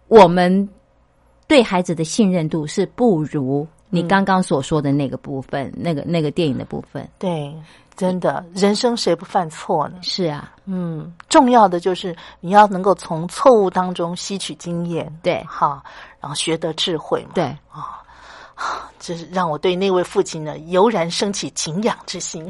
[0.07, 0.67] 我们
[1.47, 7.07] 对孩子的信任度是不如你刚刚所说的那个部分，那个那个电影的部分。
[7.19, 7.53] 对，
[7.97, 9.97] 真的，人生谁不犯错呢？
[10.01, 11.11] 是啊，嗯。
[11.27, 15.83] 重要的就是你要能够从错误当中吸取经验，对，好，
[16.21, 18.01] 然后学得智慧嘛，对啊。
[18.99, 22.47] 这是让我对那位父亲呢油然升起敬仰之心。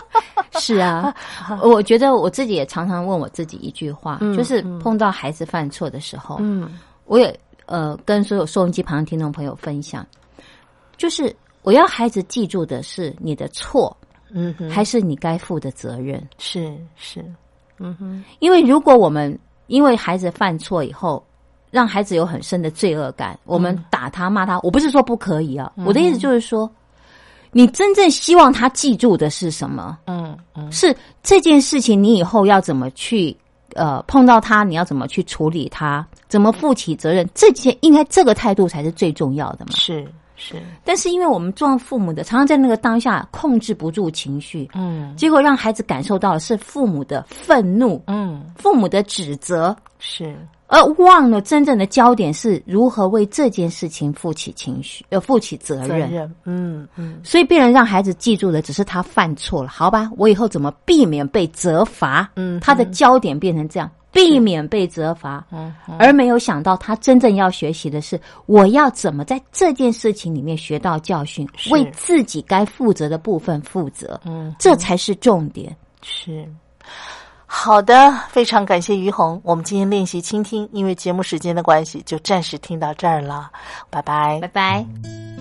[0.60, 1.14] 是啊，
[1.62, 10.06] 我觉得我自己也常常问我自己一句话，就是碰到孩子犯错的时候，嗯，我也呃跟所有收音机旁的听众朋友分享，
[10.96, 13.94] 就是我要孩子记住的是你的错，
[14.32, 16.22] 嗯，还是你该负的责任？
[16.38, 17.24] 是是，
[17.78, 21.24] 嗯哼，因为如果我们因为孩子犯错以后。
[21.72, 26.70] 让孩子有很深的罪恶感，我们打他骂他，我不是说不可以啊，我的意思就是说，
[27.50, 29.96] 你真正希望他记住的是什么？
[30.04, 33.34] 嗯嗯，是这件事情，你以后要怎么去
[33.74, 37.26] 呃碰到他，你要怎么去处理他，怎么负起责任？
[37.32, 39.72] 这些应该这个态度才是最重要的嘛。
[39.74, 40.06] 是
[40.44, 50.36] 是，但是因为我们做父母的，常常在那个当下控制不住情绪，嗯，结果让孩子感受到的是父母的愤怒，嗯，父母的指责，是。
[50.68, 56.34] 而忘了真正的焦点是如何为这件事情负起情绪，呃，负起责任。
[56.46, 60.10] 嗯嗯，所以，病人让孩子记住的只是他犯错了，好吧？
[60.16, 62.26] 我以后怎么避免被责罚？
[62.36, 65.44] 嗯，他的焦点变成这样，避免被责罚，
[65.98, 74.20] 而没有想到他真正要学习的是，我要怎么在这件事情里面学到教训，为自己该负责的部分负责。
[74.24, 75.74] 嗯，这才是重点。
[76.02, 76.46] 是。
[77.46, 79.40] 好的，非常感谢于红。
[79.44, 83.50] 我们今天练习倾听，因为节目时间的关系，就暂时听到这儿了。
[83.90, 85.31] 拜拜，拜拜。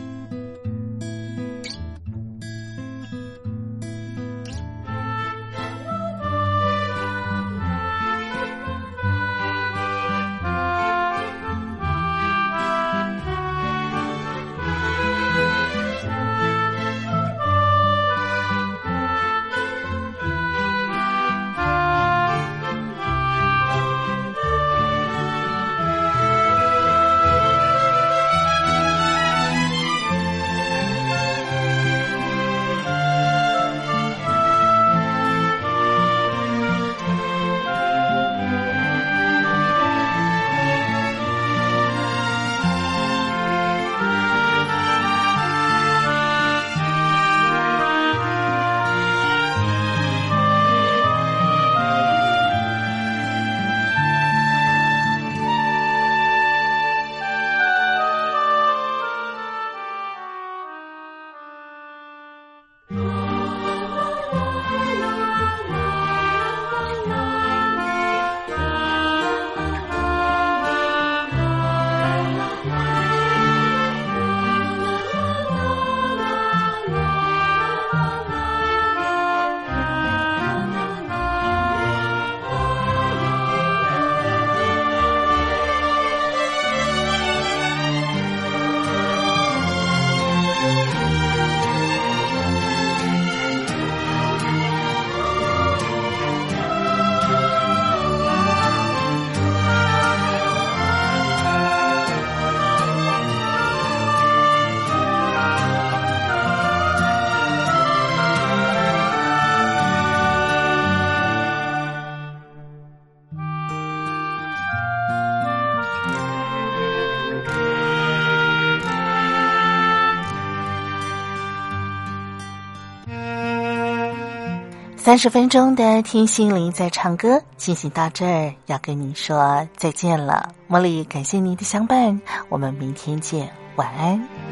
[125.04, 130.54] 三十分钟的听心灵在唱歌进行到这儿，要跟您说再见了。
[130.70, 134.51] 茉莉，感谢您的相伴，我们明天见，晚安。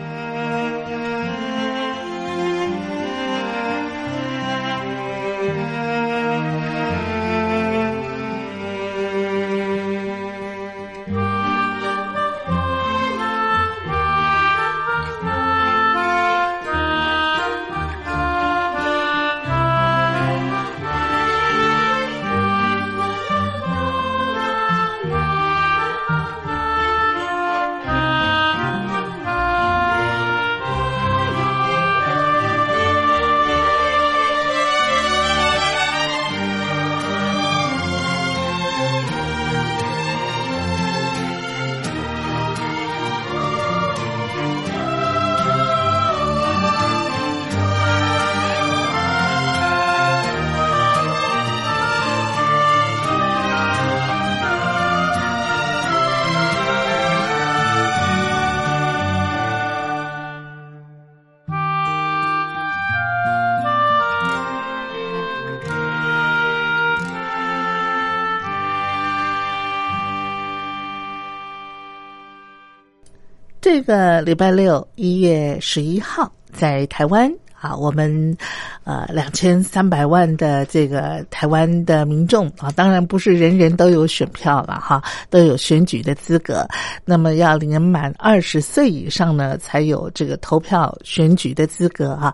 [73.90, 77.28] 个礼拜六一月十一号，在台湾
[77.60, 78.38] 啊，我们
[78.84, 86.68] 呃两千三百万的这个台湾的民众啊，当然不是人人都有选票了哈，都有选举的资格。
[87.04, 92.32] 那么要年满二十岁以上呢，才有这个投票选举的资格啊。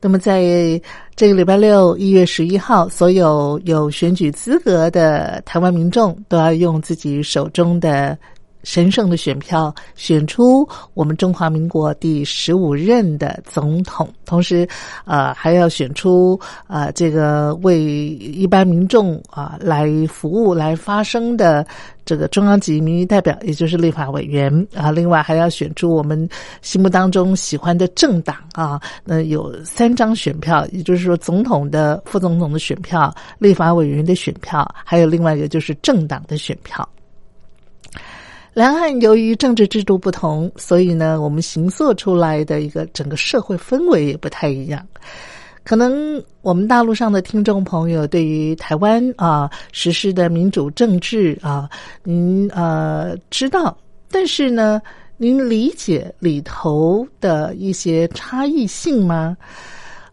[0.00, 0.42] 那么在
[1.14, 8.18] 这个礼拜六一月十一号，所有有选举资格的台湾民众都要用自己手中的。
[8.66, 14.68] 神圣的选票选出我们中华民国第十五任的总统，同时，
[15.04, 21.64] 呃，还要选出啊这个为一般民众啊来服务、来发声的
[22.04, 24.90] 这个中央级民意代表，也就是立法委员啊。
[24.90, 26.28] 另外，还要选出我们
[26.60, 28.80] 心目当中喜欢的政党啊。
[29.04, 36.86] 那有三张选票，也就是说，总统的、副总统的选票、立法委员的选票，还有另外一个就是政党的选票。
[38.56, 44.82] 两岸由于政治制度不同，所以呢，我们形塑出来的一个整个社会氛围也不太一样。
[45.62, 51.68] 可能我们大陆上的听众朋友对于台湾啊实施的民主政治啊，
[52.02, 53.76] 您呃知道，
[54.10, 54.80] 但是呢，
[55.18, 59.36] 您理解里头的一些差异性吗？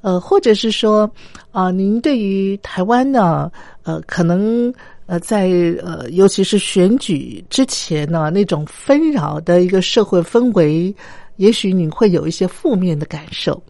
[0.02, 1.10] 呃，或者是说
[1.54, 3.50] 啊，您对于台湾呢，
[3.84, 4.74] 呃，可能。
[5.14, 5.48] 呃，在
[5.84, 10.92] 呃，尤其是选举之前呢，那种纷扰的一个社会氛围，
[11.36, 13.62] 也许你会有一些负面的感受。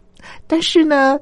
[0.46, 1.20] 但是呢，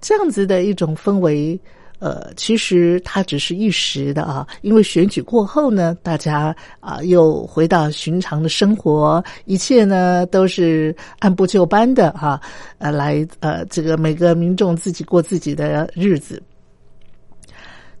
[0.00, 1.56] 这样子的一种氛围，
[2.00, 4.44] 呃，其实它只是一时的啊。
[4.62, 12.40] 因为选举过后呢，大家啊又回到寻常的生活，一切呢都是按部就班的哈，
[12.78, 16.42] 呃，来呃，这个每个民众自己过自己的日子。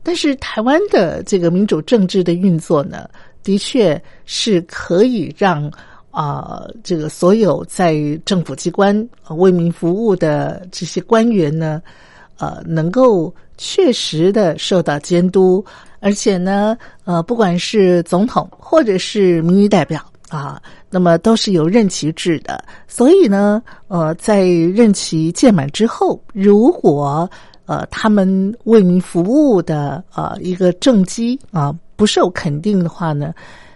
[0.02, 3.08] 但是台湾的这个民主政治的运作呢，
[3.42, 5.70] 的确是可以让
[6.10, 11.80] 啊，这个所有在政府机关为民服务的这些官员呢，
[12.38, 15.64] 呃，能够确实的受到监督，
[16.00, 20.60] 而且呢，呃，不管是总统或者是民意代表啊，
[20.90, 27.30] 那么都是有任期制的，所以呢，呃，在任期届满之后，如果
[27.66, 33.32] 呃，他们为民服务的呃一个政绩啊不受肯定的话呢，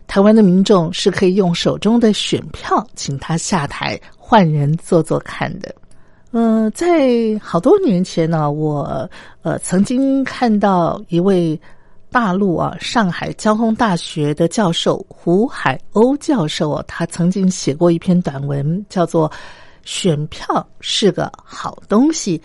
[0.07, 5.75] 台湾的民众是可以用手中的选票请他下台，换人做做看的。
[6.33, 9.09] 嗯，在好多年前呢，我
[9.43, 11.59] 呃曾经看到一位
[12.11, 19.31] 大陆啊上海交通大学的教授胡海鸥教授，他曾经写过一篇短文，叫做
[19.85, 22.39] 《选票是个好东西》。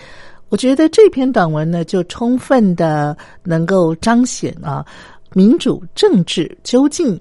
[0.52, 4.86] 我觉得这篇短文呢，就充分的能够彰显啊，
[5.34, 7.18] 民主政治究竟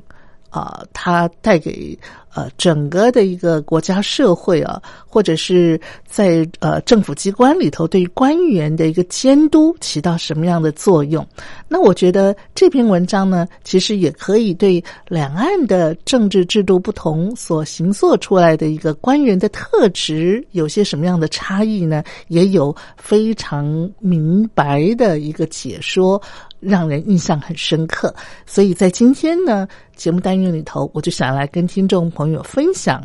[0.51, 1.99] 啊，它带给。
[2.33, 11.27] 呃，整个的一个国家社会啊，或者是在呃政府机关里头，对于官员的一个监督起到什么样的作用？
[11.67, 22.01] 那我觉得这篇文章呢，其实也可以对两岸的政治制度不同所形塑出来的一个官员的特质有些什么样的差异呢？
[22.29, 26.23] 也有非常明白的一个解说。
[26.61, 28.15] 让人印象很深刻，
[28.47, 33.03] 所以在今天呢节目单元里头，我就想来跟听众朋友分享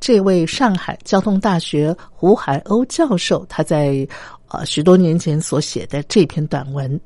[0.00, 4.06] 这位上海交通大学胡海鸥教授他在
[4.46, 7.00] 啊许多年前所写的这篇短文。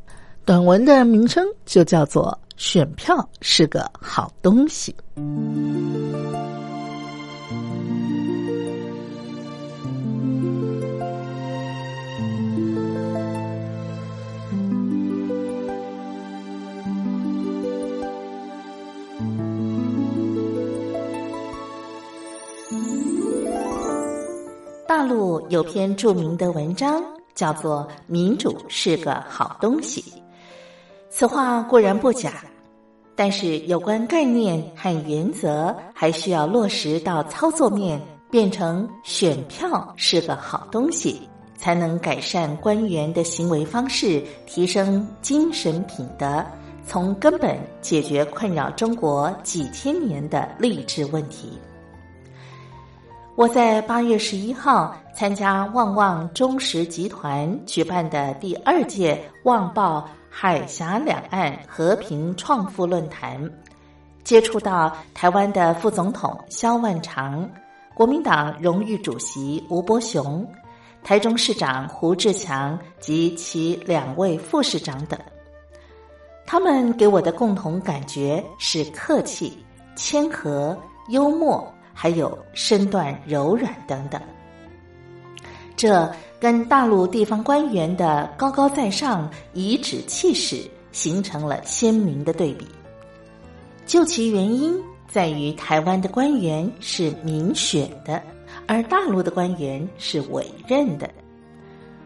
[0.44, 4.94] 短文的名称就叫做《选票是个好东西》。
[25.07, 27.00] 大陆有篇著名的文章，
[27.32, 30.02] 叫做《民主是个好东西》。
[31.09, 32.42] 此话固然不假，
[33.14, 38.02] 但是有关概念和原则，还需要落实到操作面，
[38.32, 41.20] 变成选票是个好东西，
[41.57, 46.44] 才能改善官员的行为方式，提升精神品德，
[46.84, 51.52] 从根本解决困扰中国几千年的励志问题。
[53.37, 60.09] 我在八月十一号参加旺旺中实集团举办的第二届旺报。
[60.39, 63.51] 海峡两岸和平创富论坛，
[64.22, 67.49] 接触到台湾的副总统萧万长、
[67.95, 70.47] 国民党荣誉主席吴伯雄、
[71.03, 75.18] 台中市长胡志强及其两位副市长等，
[76.45, 79.57] 他们给我的共同感觉是客气、
[79.95, 80.76] 谦和、
[81.09, 81.66] 幽默，
[81.97, 84.20] 还有身段柔软等等。
[85.74, 86.09] 这。
[86.38, 92.66] 跟大陆地方官员的高高在上、颐指气使形成了鲜明的对比。
[93.86, 94.78] 究其原因，
[95.09, 98.22] 在于台湾的官员是民选的，
[98.66, 101.09] 而大陆的官员是委任的。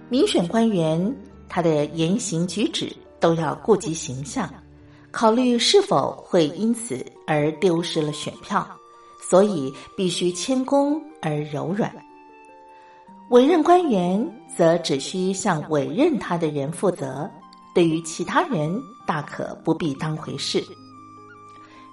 [0.08, 1.12] 民选官员，
[1.48, 4.48] 他的言行举止都要顾及形象，
[5.10, 8.64] 考虑是否会因此而丢失了选票，
[9.30, 11.88] 所以必须谦恭而柔软。
[13.30, 17.30] 委任官员则只需向委任他的人负责，
[17.72, 20.60] 对于其他人大可不必当回事。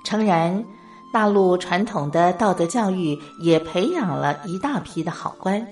[0.03, 0.65] 诚然，
[1.13, 5.63] 大陆传统的道德教育也培养了一大批的好官，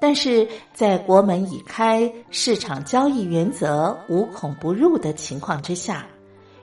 [0.00, 6.04] 但是在国门已开、市场交易原则无孔不入的情况之下，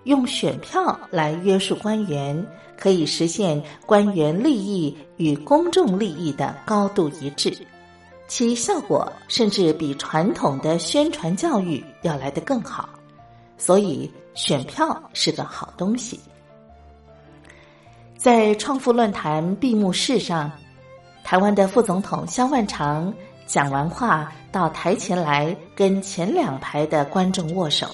[0.03, 2.45] 用选票来约束官员，
[2.77, 7.55] 可以实现官员利益与公众利益的高度一致。
[8.27, 12.87] 其效果甚至比传统的宣传教育要来得更好，
[13.57, 16.19] 所以选票是个好东西。
[18.15, 20.51] 在创富论坛闭幕式上，
[21.23, 23.11] 台湾的副总统萧万长
[23.47, 27.87] 讲完话，到台前来跟前两排的观众握手。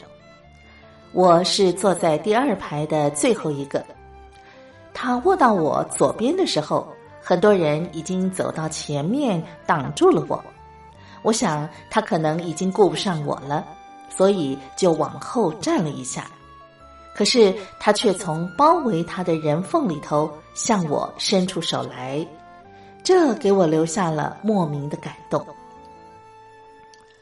[1.15, 3.81] 我是坐在第二排的最后一个，
[4.93, 6.85] 他握到我左边的时候。
[7.21, 10.43] 很多人已经走到前面挡住了我，
[11.23, 13.65] 我想他可能已经顾不上我了，
[14.15, 16.27] 所以就往后站了一下。
[17.15, 22.23] 可是他却从包围他的人缝里头向我伸出手来，
[23.03, 25.43] 这给我留下了莫名的感动。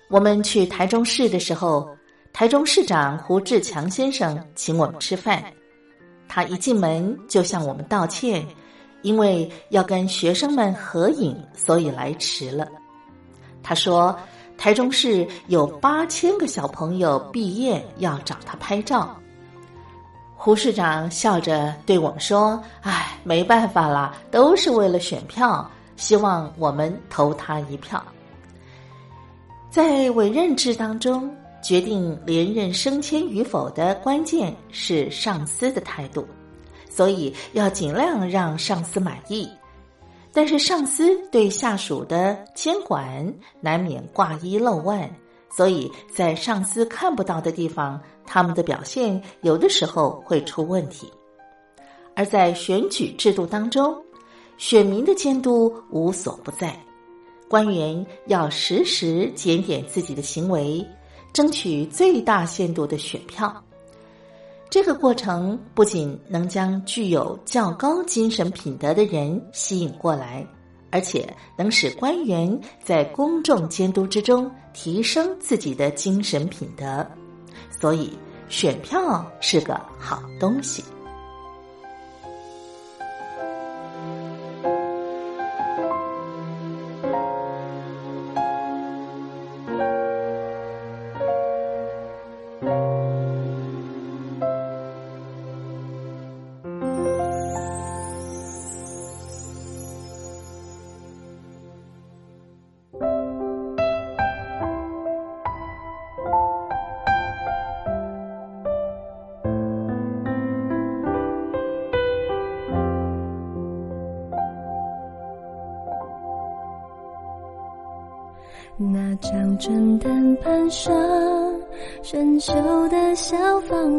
[0.10, 1.88] 我们去台中市的时候，
[2.34, 5.44] 台中市长胡志强先生请我们吃饭，
[6.28, 8.44] 他一进门就向我们道歉。
[9.04, 12.66] 因为要跟学生们合影，所以来迟了。
[13.62, 14.18] 他说，
[14.58, 19.14] 台中市有八千个小朋友毕业要找他拍照。
[20.36, 28.02] 胡市长笑着对我们说：“唉，没办法啦，都是为了选票，希望我们投他一票。”
[29.70, 31.30] 在委任制当中，
[31.64, 36.28] 决定连任升迁与否的关键是上司的态度。
[36.90, 39.50] 所以要尽量让上司满意，
[40.32, 45.10] 但是上司对下属的监管难免挂一漏万，
[45.50, 51.12] 所以在上司看不到的地方，他们的表现有的时候会出问题。
[52.16, 54.00] 而在选举制度当中，
[54.60, 56.80] 选民的监督无所不在，
[57.50, 60.86] 官员要时时检点自己的行为，
[61.34, 63.54] 争取最大限度的选票。
[64.70, 70.48] 这个过程不仅能将具有较高精神品德的人吸引过来，
[70.92, 71.28] 而且
[71.58, 77.06] 能使官员在公众监督之中提升自己的精神品德。
[77.80, 78.14] 所以，
[78.50, 80.84] 选票是个好东西。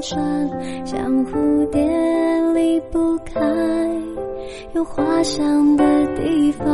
[0.07, 0.21] 霜，
[0.85, 1.81] 像蝴蝶
[2.53, 3.41] 离不开
[4.75, 5.85] 有花香的
[6.15, 6.67] 地方。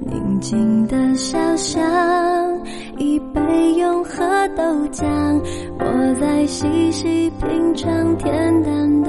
[0.00, 1.80] 宁静的小巷，
[2.98, 4.24] 一杯永和
[4.56, 5.06] 豆浆，
[5.78, 8.24] 我在细细品尝恬
[8.64, 9.03] 淡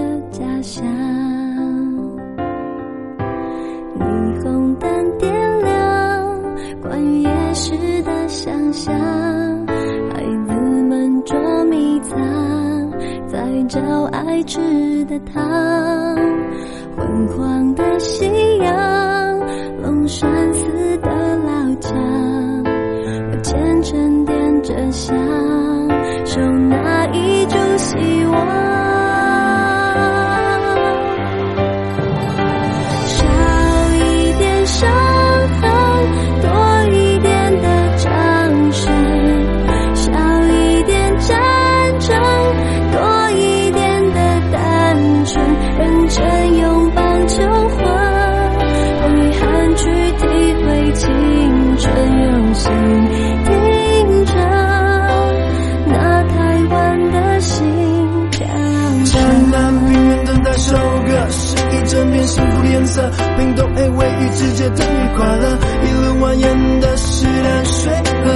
[14.45, 14.59] 吃
[15.05, 15.43] 的糖，
[16.95, 18.25] 昏黄的夕
[18.59, 19.39] 阳，
[19.81, 22.63] 龙山寺的老墙，
[23.31, 25.15] 我虔诚点着香，
[64.55, 68.31] 位于直接等于快乐，一轮蜿蜒的是淡水河。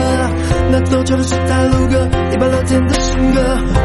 [0.72, 3.42] 那陡峭的是台路歌，一百乐天的新歌。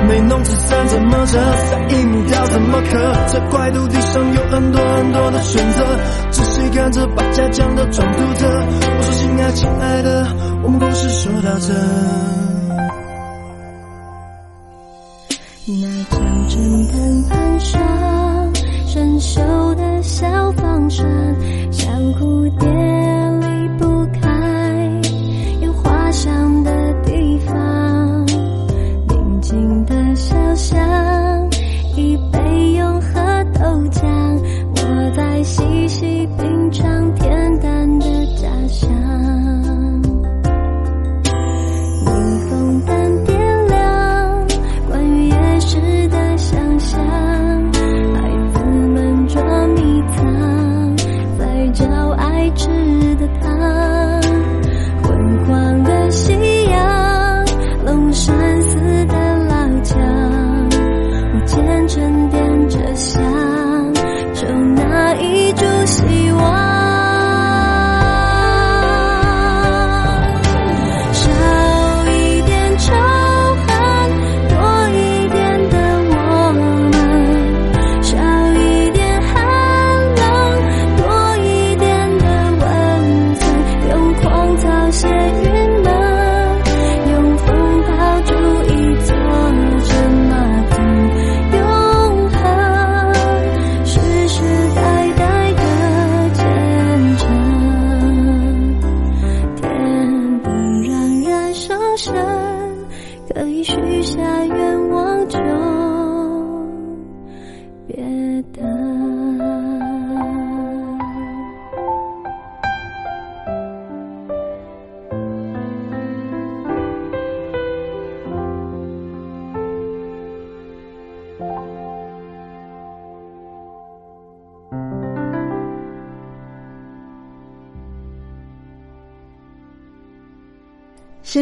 [0.08, 1.38] 美浓纸伞怎么折，
[1.70, 3.12] 三一木雕怎么刻？
[3.28, 5.84] 这块土地上有很多很多的选择，
[6.30, 8.46] 仔细看着把家乡的装土着。
[8.48, 10.26] 我说亲爱亲爱的，
[10.62, 12.43] 我们故事说到这。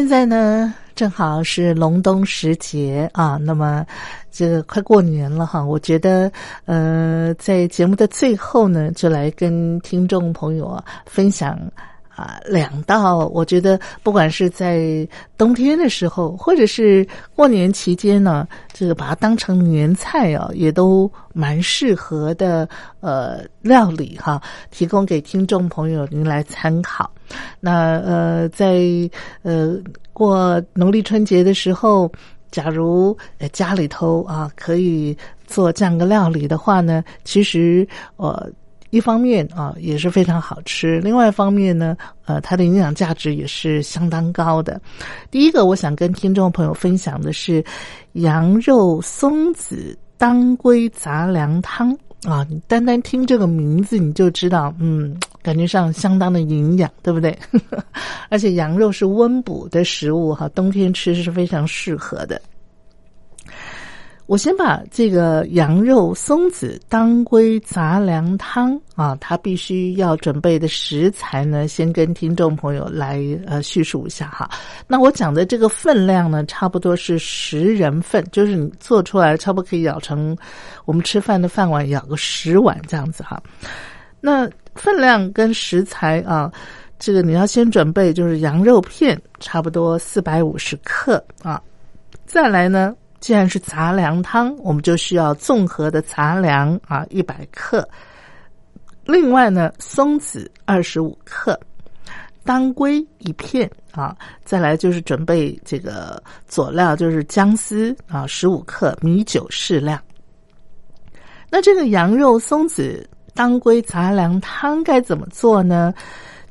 [0.03, 3.85] 现在呢，正好是隆冬时节啊，那么
[4.33, 6.29] 这快过年了哈，我觉得
[6.65, 11.57] 呃，在节目的最后呢，就来跟听众朋友啊分享。
[12.15, 15.07] 啊，两道，我觉得不管是在
[15.37, 17.05] 冬天的时候，或者是
[17.35, 22.69] 过年期间呢，这个把它当成年菜啊，也都蛮适合的。
[22.99, 24.41] 呃，料理哈，
[24.71, 27.09] 提供给听众朋友您来参考。
[27.59, 28.79] 那呃，在
[29.41, 29.75] 呃
[30.13, 32.09] 过农历春节的时候，
[32.51, 33.17] 假如
[33.51, 37.87] 家里头啊可以做这样个料理的话呢，其实
[38.17, 38.49] 呃。
[38.93, 44.79] 一方面啊也是非常好吃，另外一方面呢，呃，它的营养价值也是相当高的。
[45.31, 47.65] 第一个，我想跟听众朋友分享的是
[48.11, 51.91] 羊肉松子当归杂粮汤
[52.23, 57.35] 啊，你单单听这个名字你就知道，嗯，感觉上相当的营养，对不对？
[58.29, 62.39] 而且羊肉是温补的食物哈，冬天吃是非常适合的。
[64.25, 74.49] 我先把这个羊肉松子当归杂粮汤啊，它必须要准备的食材呢，先跟听众朋友来呃叙述一下哈。
[74.87, 80.35] 那我讲的这个分量呢，差不多是十人份，就是你做出来差不多可以舀成
[80.85, 83.41] 我们吃饭的饭碗，舀个十碗这样子哈。
[84.21, 86.49] 那分量跟食材啊，
[86.97, 91.61] 这个你要先准备，就是羊肉片差不多四百五十克啊，
[92.25, 92.95] 再来呢。
[93.23, 97.87] 既然是杂粮汤，我们就需要综合的杂粮啊，一百克。
[99.05, 101.57] 另外呢，松子二十五克，
[102.43, 104.13] 当归一片啊。
[104.43, 109.97] 再来就是准备这个佐料，就是姜丝啊，十五克，米酒适量。
[111.49, 115.93] 那这个羊肉松子当归杂粮汤该怎么做呢？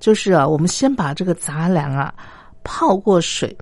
[0.01, 2.15] 就是啊，我们先把这个杂粮啊
[2.65, 3.55] 泡过水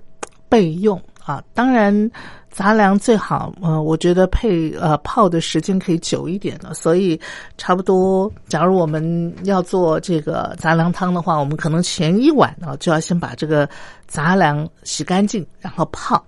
[0.47, 2.09] 备用啊，当然。
[2.51, 7.19] 杂粮最好，呃，我觉得配呃泡的时间可以久一点的，所以
[7.57, 13.67] 差不多，假如我们要做这个杂粮汤的话，我们可能前一晚呢就要先把这个
[14.05, 16.21] 杂粮洗干净，然后泡，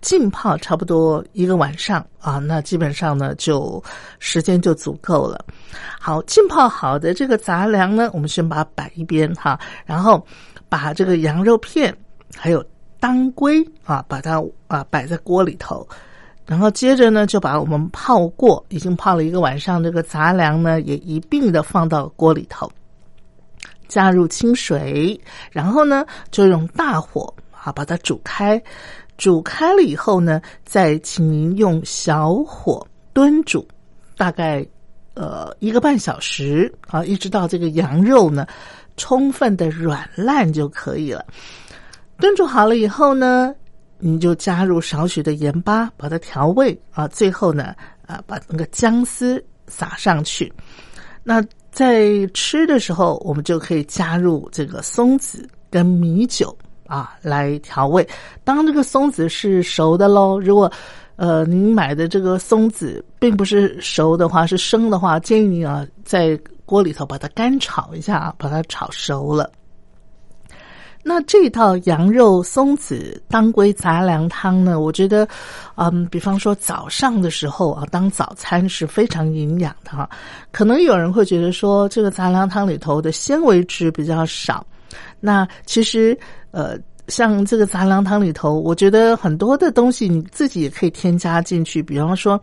[0.00, 3.82] 浸泡差不多一个晚上啊，那基本上呢就
[4.18, 5.44] 时间就足够了。
[6.00, 10.26] 好，浸泡好的这个杂粮呢，我们先把它摆一边哈，然后
[10.66, 11.94] 把这个羊肉片
[12.34, 12.64] 还有。
[13.00, 15.86] 当归啊，把它啊摆在锅里头，
[16.46, 22.70] 然后接着呢，就把我们泡过、已经泡了一个晚上这个杂粮呢，也一并的放到锅里头，
[23.86, 25.20] 加入清水，
[25.50, 28.60] 然后呢，就用大火啊把它煮开。
[29.16, 33.66] 煮开了以后呢，再请您用小火炖煮，
[34.16, 34.64] 大概
[35.14, 38.46] 呃一个半小时啊，一直到这个羊肉呢
[38.96, 41.24] 充分的软烂就可以了。
[42.18, 43.54] 炖煮好了以后呢，
[43.98, 47.06] 你就加入少许的盐巴，把它调味啊。
[47.08, 47.74] 最后呢，
[48.06, 50.52] 啊，把那个姜丝撒上去。
[51.22, 56.56] 那在吃的时候，我们就可以加入这个松子跟米酒
[56.86, 58.06] 啊来调味。
[58.42, 60.70] 当这个松子是熟的喽，如果
[61.14, 69.52] 呃您买的这个松子并不是熟的话，是生的话，建议你啊在锅里头把它干炒一下啊，把它炒熟了。
[71.08, 74.78] 那这套羊肉松子当归杂粮汤呢？
[74.78, 75.26] 我觉得，
[75.76, 80.06] 嗯，比方说早上的时候啊，当早餐是非常营养的哈。
[80.52, 84.66] 可能有人会觉得说，这个杂粮汤里头的纤维质比较少。
[85.18, 86.14] 那其实，
[86.50, 92.38] 呃，像这个杂粮汤里头，我觉得很多的东西你自己也可以添加进去，比方说。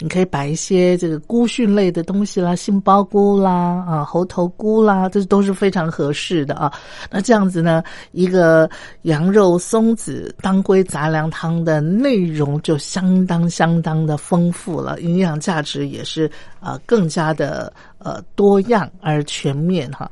[0.00, 6.72] 你可以摆一些这个菇蕈类的东西啦，杏鲍菇啦，啊，猴头菇啦，这都是非常合适的啊。
[7.10, 7.82] 那这样子呢，
[8.12, 8.70] 一个
[9.02, 16.30] 羊肉松子当归杂粮汤的内容就相当相当的丰富了，营养价值也是
[16.60, 20.08] 啊更加的呃多样而全面哈。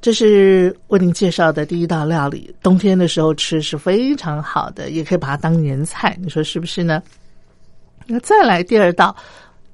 [0.00, 7.02] 这是为您介绍的第一道料理，冬天的时候吃是非常好的，也可以把它当年菜，你说是不是呢？
[8.12, 9.14] 那再来第二道，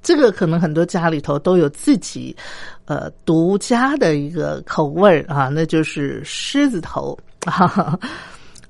[0.03, 2.35] 这个可能很多家里头都有自己
[2.85, 7.97] 呃独家的一个口味啊，那就是狮子头 啊。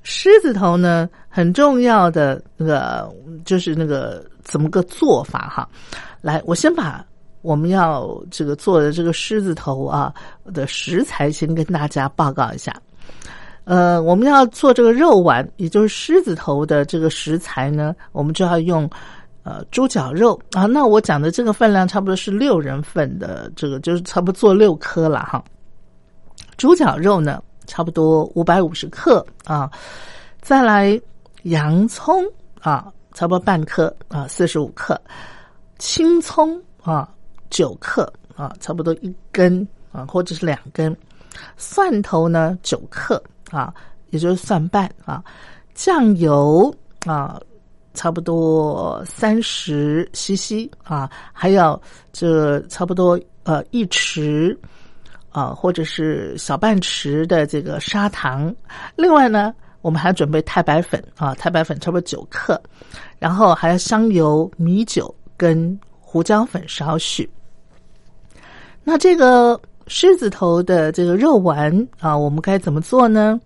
[0.03, 3.13] 狮子头呢，很重要的那个
[3.43, 5.67] 就是那个怎么个做法哈？
[6.21, 7.05] 来，我先把
[7.41, 10.13] 我们要这个做的这个狮子头啊
[10.45, 12.73] 的食材先跟大家报告一下。
[13.65, 18.89] 呃，我们要做这个肉丸，也就是狮子头的这个食材呢，我们就要用。
[19.47, 25.41] 呃，猪脚肉啊，那我讲的这个分量差不多是六人份的，这个就是差不多做六颗了哈。
[26.57, 29.71] 猪脚肉呢，差不多五百五十克啊，
[30.41, 31.01] 再来
[31.43, 32.21] 洋葱
[32.59, 34.99] 啊，差不多半颗啊，四十五克，
[35.79, 37.09] 青葱啊
[37.49, 40.93] 九克啊，差不多一根啊，或者是两根，
[41.55, 43.73] 蒜头呢九克啊，
[44.09, 45.23] 也就是蒜瓣啊，
[45.73, 46.69] 酱油
[47.05, 47.39] 啊。
[47.97, 51.81] 差不多三十 CC 啊，还有
[52.13, 54.55] 这差不多呃一匙
[55.31, 58.55] 啊，或者是小半匙的这个砂糖。
[58.95, 62.61] 另外呢，我们还准备太白粉啊，太白粉差不多九克，
[63.17, 67.27] 然后还有香油、米酒跟胡椒粉少许。
[68.83, 73.41] 那这个狮子头的这个肉丸啊，我们该怎么做呢？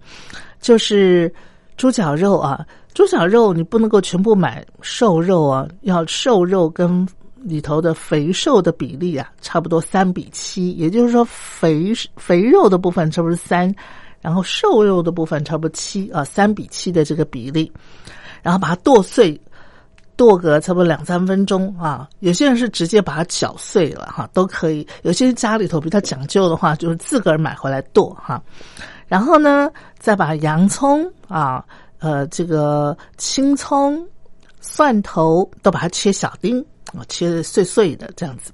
[0.60, 1.34] 就是
[1.78, 2.66] 猪脚肉啊。
[2.94, 13.74] 猪小肉你不能够全部买瘦肉啊，要瘦肉跟里头的肥瘦的比例啊，差不多三比七，也就是说肥肥肉的部分差不多三，
[14.20, 17.72] 然后瘦肉的部分差不多七啊，三比七的这个比例，
[18.44, 19.39] 然后把它剁碎，
[20.16, 22.08] 剁个差不多两三分钟啊。
[22.20, 24.86] 有些人是直接把它搅碎了哈，都可以。
[25.02, 28.39] 有些家里头比较讲究的话，就是自个儿买回来剁哈。
[29.08, 31.66] 然后呢，再把洋葱啊，
[32.02, 34.06] 呃，这个青葱、
[34.60, 36.60] 蒜头都把它切小丁
[36.93, 38.52] 啊，切碎碎的这样子。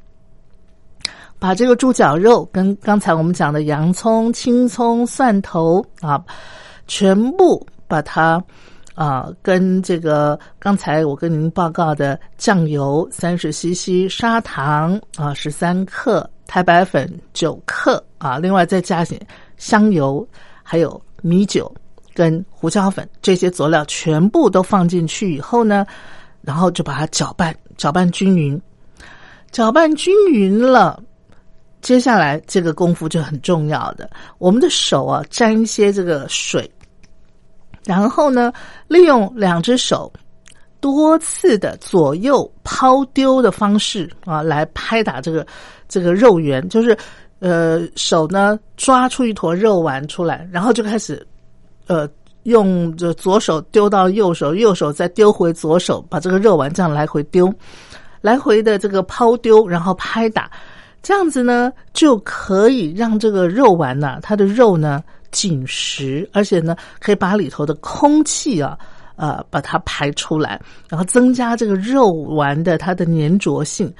[1.40, 6.24] 把这个猪脚肉跟刚才我们讲的洋葱、青葱、蒜头啊，
[6.88, 8.44] 全部把它
[8.96, 19.22] 啊跟这个刚才我跟您报告的酱油三十 CC、砂糖啊十三克、太白粉九克啊，另外再加些
[19.58, 20.28] 香油，
[20.64, 21.72] 还有米酒
[22.18, 25.86] 跟胡椒粉这些佐料全部都放进去以后呢，
[26.42, 28.60] 然后就把它搅拌，搅拌均匀，
[29.52, 31.00] 搅拌均匀了。
[31.80, 34.10] 接下来这个功夫就很重要的，
[34.40, 36.68] 我们的手啊沾一些这个水，
[37.86, 38.52] 然后呢，
[38.88, 40.12] 利用两只手
[40.80, 45.46] 多次的左右抛丢的方式啊，来拍打这个
[45.88, 46.98] 这个肉圆，就是
[47.38, 51.24] 呃手呢抓出一坨肉丸出来，然后就开始
[51.88, 52.08] 呃
[52.44, 57.54] 用这左手丢到右手，右手再丢回左手，把这个肉丸这样来回丢，
[58.22, 60.50] 来回的这个抛丢，然后拍打。
[61.02, 68.78] 这样子呢，就可以让这个肉丸呢，它的肉呢紧实，而且呢，可以把里头的空气啊，
[69.16, 70.60] 呃，把它排出来，
[70.90, 73.94] 然后增加这个肉丸的它的粘着性。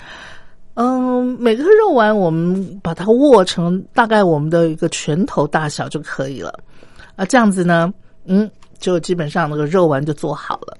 [0.74, 6.60] 嗯，每个肉丸我们把它握成大概我们的一个拳头大小就可以了。
[7.18, 7.94] 啊，这样子呢，
[8.26, 8.50] 嗯，
[8.80, 10.78] 就基本上那个肉丸就做好了。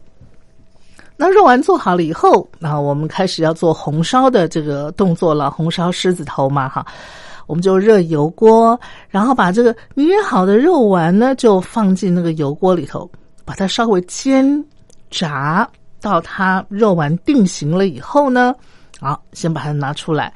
[1.18, 5.50] 那肉丸做好了以后，那我们开始要做红烧的这个动作了。
[5.50, 6.86] 红烧狮子头嘛，哈，
[7.48, 8.80] 我们就热油锅，
[9.10, 13.10] 然后把这个捏好的肉丸呢，就放进那个油锅里头，
[13.44, 14.64] 把它稍微煎
[15.10, 15.68] 炸
[16.00, 18.54] 到它肉丸定型了以后呢，
[19.00, 20.32] 好，先把它拿出来。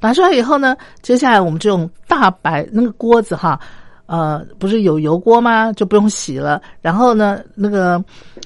[0.00, 3.60] 拿出来以后呢，接下来我们就用大白那个锅子哈。
[4.06, 5.72] 呃，不是有油锅吗？
[5.72, 6.62] 就不用洗了。
[6.80, 8.02] 然后呢，那个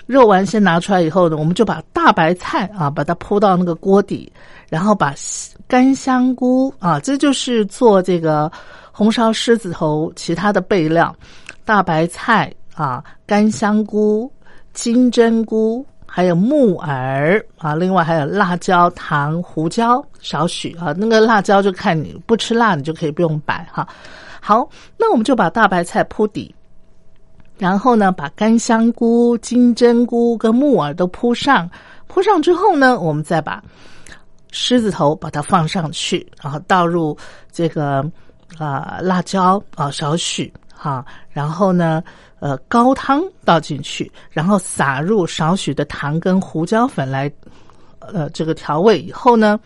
[0.06, 4.32] 肉丸先拿出来以后呢，我们就把大白菜啊，把它铺到那个锅底，
[4.68, 5.14] 然后把
[5.68, 8.50] 干香菇啊，这就是做这个
[8.90, 11.14] 红烧狮子头其他的备料：
[11.64, 14.32] 大白菜啊，干香菇、
[14.72, 20.94] 金针菇，还有木耳啊，另外还有辣椒、糖、胡椒少许啊。
[20.96, 23.86] 那个辣椒就看你不吃辣，你就可以不用摆哈。
[24.41, 26.55] 好，那我们就把大白菜铺底，
[27.59, 31.70] 然后呢，把干香菇、金针菇跟木耳都铺上。
[32.07, 33.62] 铺上之后呢，我们再把
[34.51, 37.16] 狮子头把它放上去，然后倒入
[37.53, 38.05] 这个
[38.59, 42.03] 啊辣椒啊少许哈，然后呢
[42.41, 47.30] 呃高汤倒进去，然后撒入少许的糖跟胡椒粉来
[48.01, 49.61] 呃这个调味以后呢，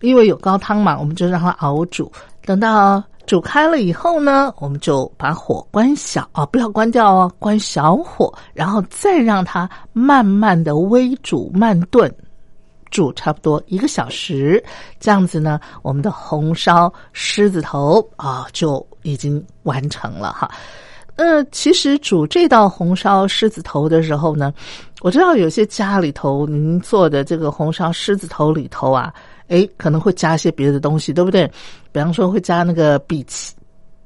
[0.00, 2.10] 因为有高汤嘛，我们就让它熬煮，
[2.44, 3.02] 等到。
[3.24, 12.12] 煮开了以后呢，我们就把火关小啊，不要关掉哦，关小火，然后再让它慢慢的微煮慢炖，
[12.90, 14.62] 煮差不多一个小时，
[15.00, 20.50] 这样子呢，我们的红烧狮子头啊就已经完成了哈。
[21.16, 24.52] 呃，其实煮这道红烧狮子头的时候呢，
[25.00, 29.14] 我知道有些家里头您做的这个红烧狮子头里头啊。
[29.52, 31.46] 哎，可能会加一些别的东西，对不对？
[31.92, 33.52] 比方说会加那个荸荠，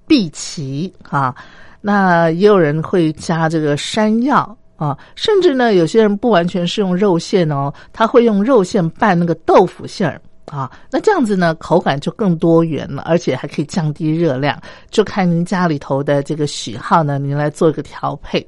[0.09, 1.33] 荸荠啊，
[1.81, 18.45] 那也有人会加这个山药啊，甚至呢，有些人不完全是用肉馅哦，他会用肉馅拌那个豆腐馅儿啊，那这样子呢，口感就更多元了，而且还可以降低热量，就看您家里头的这个喜好呢，您来做一个调配。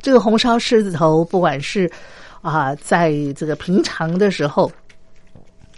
[0.00, 1.90] 这个红烧狮子头，不管是
[2.40, 4.72] 啊，在这个平常的时候。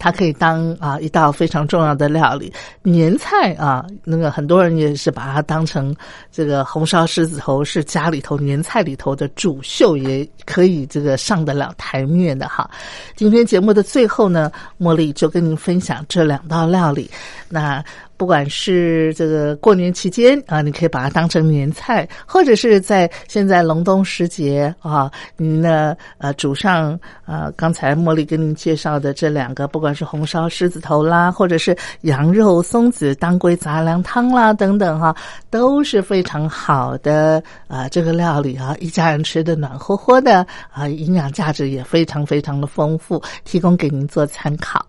[0.05, 2.52] 它可以当啊一道非常重要的料理，
[2.82, 5.96] 年菜啊，那个很多人也是把它当成
[6.30, 12.68] 这个红烧狮子头是家里头年菜里头的主秀，也可以这个上得了台面的哈。
[13.16, 17.11] 今天节目的最后呢，茉莉就跟您分享这两道料理，
[17.48, 17.82] 那。
[18.16, 35.14] 不管是这个过年期间啊，你可以把它当成年菜，或者是在现在隆冬时节啊，您呢呃煮上呃刚才茉莉跟您介绍的这两个，不管是红烧狮子头啦，或者是羊肉松子当归杂粮汤啦等等哈，
[35.50, 44.84] 都是非常好的啊这个料理啊，一家人吃的暖和和的啊，营养价值也非常非常的丰富，提供给您做参考。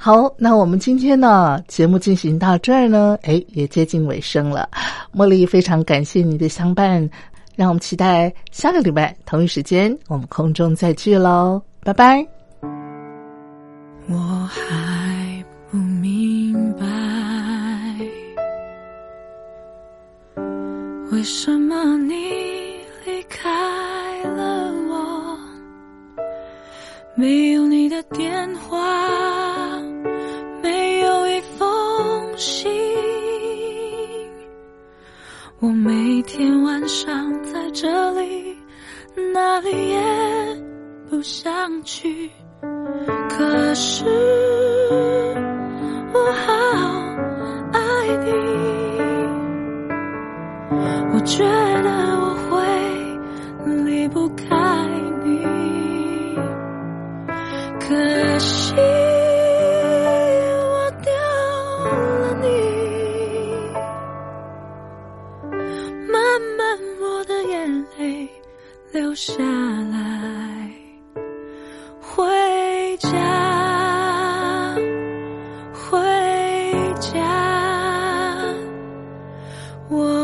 [0.00, 4.68] 好，那我们今天呢节目进行到这儿呢，哎，也接近尾声了。
[5.12, 7.10] 茉莉非常感谢你的相伴，
[7.56, 11.60] 让我们期待下个礼拜同一时间我们空中再聚喽。
[11.82, 12.24] 拜拜。
[14.08, 14.16] 我
[14.48, 16.86] 还不明白，
[21.10, 22.14] 为什么你
[23.04, 23.50] 离开
[24.22, 25.36] 了我，
[27.16, 28.78] 没有你的电话，
[32.38, 32.70] 心，
[35.58, 38.56] 我每天晚上在这里，
[39.34, 40.00] 哪里也
[41.10, 42.30] 不想去。
[43.28, 44.04] 可是
[46.14, 46.52] 我好
[47.72, 47.80] 爱
[48.24, 48.30] 你，
[51.12, 51.42] 我觉
[51.82, 52.54] 得我会
[53.84, 54.46] 离不开
[55.24, 55.44] 你，
[57.80, 58.76] 可惜
[67.28, 68.26] 的眼泪
[68.90, 69.34] 流下
[69.92, 70.72] 来。
[72.00, 74.74] 回家，
[75.74, 76.00] 回
[76.98, 77.20] 家，
[79.90, 80.17] 我